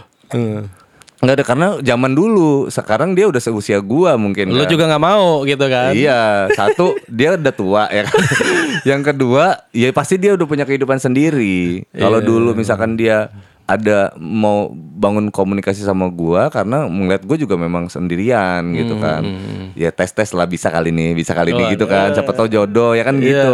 [1.16, 2.68] nggak ada karena zaman dulu.
[2.68, 4.52] Sekarang dia udah seusia gua mungkin.
[4.52, 4.72] lo kan.
[4.72, 5.92] juga nggak mau gitu kan?
[5.96, 8.20] Iya, satu dia udah tua ya kan.
[8.96, 9.44] Yang kedua,
[9.74, 11.88] ya pasti dia udah punya kehidupan sendiri.
[11.92, 12.28] Kalau Iya.
[12.28, 13.32] dulu misalkan dia
[13.66, 19.22] ada mau bangun komunikasi sama gua karena melihat gua juga memang sendirian gitu Hmm, kan.
[19.74, 22.14] Ya tes-tes lah bisa kali nih, bisa kali Oh, ini gitu kan.
[22.14, 23.54] Siapa tahu jodoh ya kan Iya, gitu.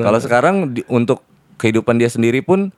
[0.00, 1.20] Kalau sekarang di- untuk
[1.54, 2.72] kehidupan dia sendiri pun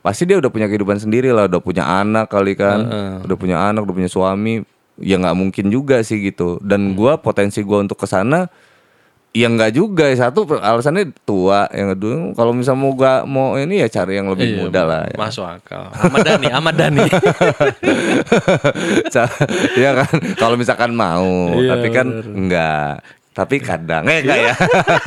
[0.00, 2.90] pasti dia udah punya kehidupan sendiri lah, udah punya anak kali kan.
[3.22, 4.66] Udah punya anak, udah punya suami.
[4.98, 6.58] Ya nggak mungkin juga sih gitu.
[6.58, 6.66] Hmm.
[6.66, 8.50] Dan gua potensi gua untuk ke sana
[9.30, 13.86] Ya nggak juga satu alasannya tua yang kedua kalau misal mau gak mau ini ya
[13.86, 15.14] cari yang lebih Iya, muda lah ya.
[15.14, 15.86] Masuk akal.
[15.94, 17.06] Ahmad Dhani, Ahmad Dhani.
[19.78, 23.06] Ya kan kalau misalkan mau Iya, tapi kan enggak
[23.40, 24.54] tapi kadang eh enggak ya?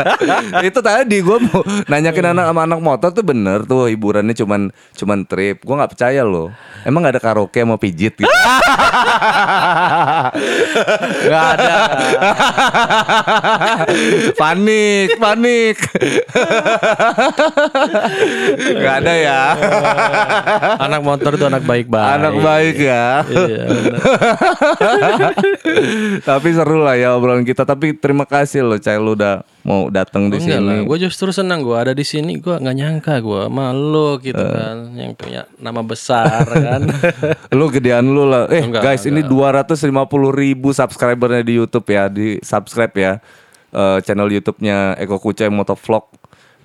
[0.73, 5.19] Itu tadi gue mau nanyakin anak sama anak motor tuh bener tuh hiburannya cuman cuman
[5.29, 5.61] trip.
[5.61, 6.49] Gue nggak percaya loh.
[6.81, 8.25] Emang nggak ada karaoke mau pijit gitu?
[11.23, 11.75] Gak ada.
[14.41, 15.77] panik panik.
[18.57, 19.41] Nggak ada ya?
[20.81, 22.13] Anak motor itu anak baik-baik.
[22.17, 23.21] anak baik ya?
[23.29, 23.65] Iya,
[26.23, 27.63] tapi seru lah ya obrolan kita.
[27.67, 28.95] Tapi terima kasih loh Cai.
[28.95, 32.38] Lu udah mau datang di Enggak lah, sini gue justru senang gue ada di sini.
[32.38, 34.51] Gue nggak nyangka gue malu gitu Eh.
[34.51, 36.82] kan, yang punya nama besar kan.
[37.57, 38.47] lu gedean lu lah.
[38.47, 39.88] Eh Enggak, guys ini 250
[40.32, 43.13] ribu subscribernya di YouTube ya di subscribe ya.
[43.69, 46.05] Eh, channel YouTube-nya Eko Kucai Motovlog.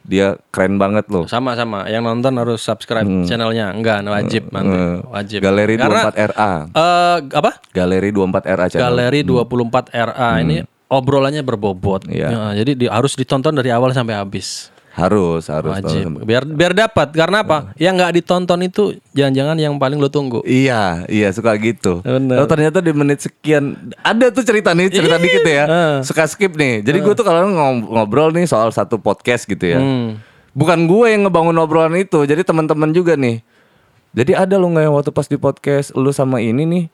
[0.09, 1.29] Dia keren banget loh.
[1.29, 3.77] Sama-sama, yang nonton harus subscribe channelnya.
[3.77, 5.39] Enggak, wajib nanti, Eh, wajib.
[5.45, 7.51] Galeri Karena, 24RA eh, apa?
[7.77, 8.85] Galeri 24RA channel.
[8.89, 12.09] Galeri 24 RA ini obrolannya berbobot.
[12.09, 12.29] Iya.
[12.33, 14.73] Ya, jadi di- harus ditonton dari awal sampai habis.
[14.99, 15.79] Harus, harus.
[15.79, 16.27] Wajib.
[16.27, 17.15] Biar biar dapat.
[17.15, 17.71] Karena apa?
[17.79, 18.83] Yang nggak ditonton itu
[19.15, 20.43] jangan-jangan yang paling lo tunggu.
[20.43, 22.03] Iya, iya suka gitu.
[22.03, 22.43] Bener.
[22.43, 25.65] Oh, ternyata di menit sekian ada tuh cerita nih, cerita dikit ya.
[26.03, 26.83] Suka skip nih.
[26.83, 29.79] Jadi gue tuh kalau ngob- ngobrol nih soal satu podcast gitu ya.
[29.79, 30.19] Hmm.
[30.51, 33.39] Bukan gue yang ngebangun obrolan itu, jadi teman-teman juga nih.
[34.19, 36.85] Jadi ada lo nggak yang waktu pas di podcast lu sama ini nih,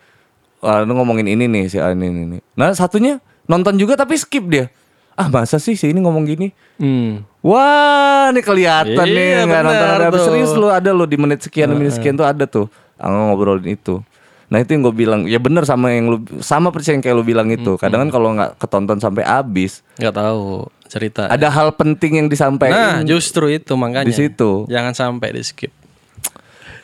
[0.61, 2.39] ah, lu ngomongin ini nih si ini, ini.
[2.53, 4.67] Nah satunya nonton juga tapi skip dia.
[5.15, 6.51] Ah masa sih si ini ngomong gini?
[6.75, 7.23] Hmm.
[7.39, 11.71] Wah, ini kelihatan Iya, nih nggak nonton ada serius lu ada lu di menit sekian
[11.71, 12.67] menit sekian tuh ada tuh
[12.97, 14.03] ah, ngobrolin itu.
[14.45, 17.23] Nah itu yang gue bilang ya bener sama yang lu sama persis yang kayak lu
[17.23, 17.77] bilang itu.
[17.77, 21.27] Kadang kan kalau nggak ketonton sampai habis Nggak tahu cerita.
[21.27, 24.05] ada hal penting yang Nah, disampaikan justru itu makanya.
[24.05, 24.67] di situ.
[24.67, 25.71] Jangan sampai di skip.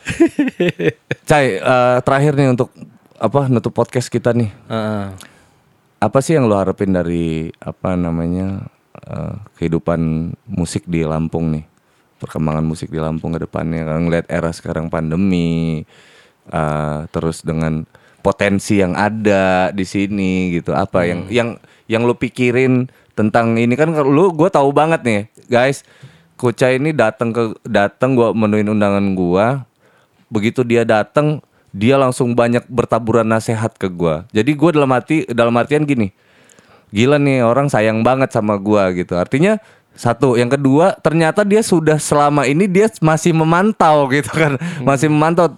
[1.29, 2.71] Cai, eh, terakhir nih untuk
[3.15, 4.49] apa nutup podcast kita nih.
[4.67, 5.05] Heeh.
[6.01, 8.65] Apa sih yang lu harapin dari apa namanya
[9.05, 11.61] eh, kehidupan musik di Lampung nih?
[12.17, 15.85] Perkembangan musik di Lampung ke depannya kan ngeliat era sekarang pandemi
[16.49, 17.85] eh, terus dengan
[18.25, 20.73] potensi yang ada di sini gitu.
[20.73, 25.21] Apa yang yang yang lu pikirin tentang ini kan lu gue tahu banget nih,
[25.53, 25.85] guys.
[26.33, 29.69] Kuca ini datang ke datang gua menuin undangan gua
[30.33, 34.27] begitu dia datang dia langsung banyak bertaburan nasihat ke gua.
[34.35, 36.11] Jadi gua dalam hati dalam artian gini
[36.91, 39.15] gila nih orang sayang banget sama gua gitu.
[39.15, 39.57] Artinya
[39.95, 40.35] satu.
[40.35, 44.59] Yang kedua ternyata dia sudah selama ini dia masih memantau gitu kan.
[44.83, 45.55] Masih memantau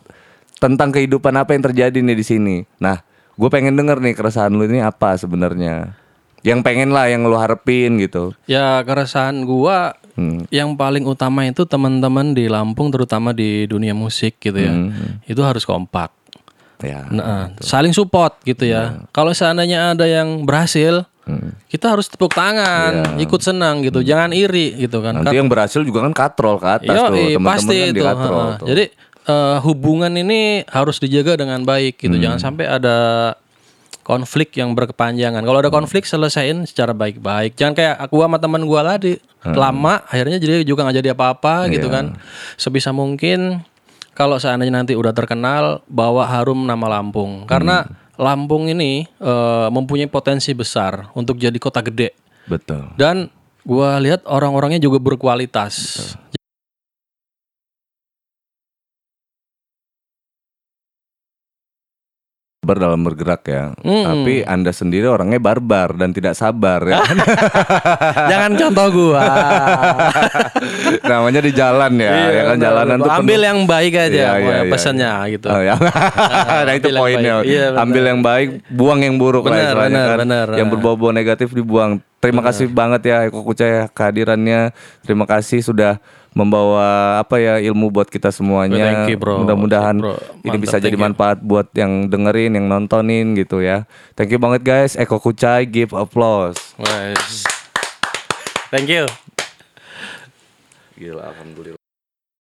[0.62, 2.56] tentang kehidupan apa yang terjadi nih di sini.
[2.80, 3.04] Nah
[3.34, 5.98] gue pengen denger nih keresahan lu ini apa sebenarnya.
[6.46, 8.32] Yang pengen lah yang lu harapin gitu.
[8.46, 10.46] Ya keresahan gua Hmm.
[10.54, 14.74] yang paling utama itu teman-teman di Lampung terutama di dunia musik gitu ya.
[15.26, 16.14] Itu harus kompak.
[16.84, 19.08] ya Nah, saling support gitu ya.
[19.16, 21.08] Kalau seandainya ada yang berhasil,
[21.72, 24.04] kita harus tepuk tangan, ikut senang gitu.
[24.04, 25.24] Jangan iri gitu kan.
[25.24, 27.96] nanti yang berhasil juga kan katrol ke atas Yo, tuh teman-teman pasti kan itu.
[27.98, 28.58] dikatrol ha.
[28.60, 28.68] tuh.
[28.68, 28.86] Jadi
[29.24, 32.16] eh, hubungan ini harus dijaga dengan baik gitu.
[32.20, 32.98] Jangan sampai ada
[34.04, 35.42] konflik yang berkepanjangan.
[35.42, 37.56] Kalau ada konflik selesaiin secara baik-baik.
[37.56, 41.88] Jangan kayak aku sama teman gua tadi lama akhirnya jadi juga nggak jadi apa-apa gitu
[41.88, 42.20] kan.
[42.60, 43.64] Sebisa mungkin
[44.14, 47.48] kalau seandainya nanti udah terkenal bawa harum nama Lampung.
[47.48, 47.88] Karena
[48.20, 52.14] Lampung ini eh, mempunyai potensi besar untuk jadi kota gede.
[52.44, 53.32] betul Dan
[53.64, 55.98] gua lihat orang-orangnya juga berkualitas.
[62.64, 63.64] Sabar dalam bergerak ya.
[63.76, 67.04] Tapi Anda sendiri orangnya barbar dan tidak sabar ya.
[68.32, 69.24] Jangan contoh gua.
[71.12, 73.04] Namanya di jalan ya, ya kan benar, jalanan benar.
[73.04, 75.48] tuh ambil penuh- yang baik aja Iya, iya, iya, pesannya gitu.
[75.52, 75.76] Oh, ya.
[76.64, 77.36] nah itu ambil yang poinnya.
[77.44, 80.20] Iya, ambil yang baik, buang yang buruk lah Benar, istilahnya benar, kan.
[80.24, 80.48] benar.
[80.56, 81.92] Yang berbau-bau negatif dibuang.
[82.24, 84.72] Terima kasih banget ya Eko Kucaya kehadirannya.
[85.04, 86.00] Terima kasih sudah
[86.34, 89.06] membawa apa ya ilmu buat kita semuanya.
[89.06, 89.46] Thank you, bro.
[89.46, 91.06] Mudah-mudahan Bro, ini bisa jadi thank you.
[91.06, 93.86] manfaat buat yang dengerin, yang nontonin gitu ya.
[94.18, 94.98] Thank you banget guys.
[94.98, 96.58] Eko Kucai give applause.
[96.82, 97.46] Wes.
[98.74, 99.06] Thank you.
[100.98, 101.83] Gila alhamdulillah.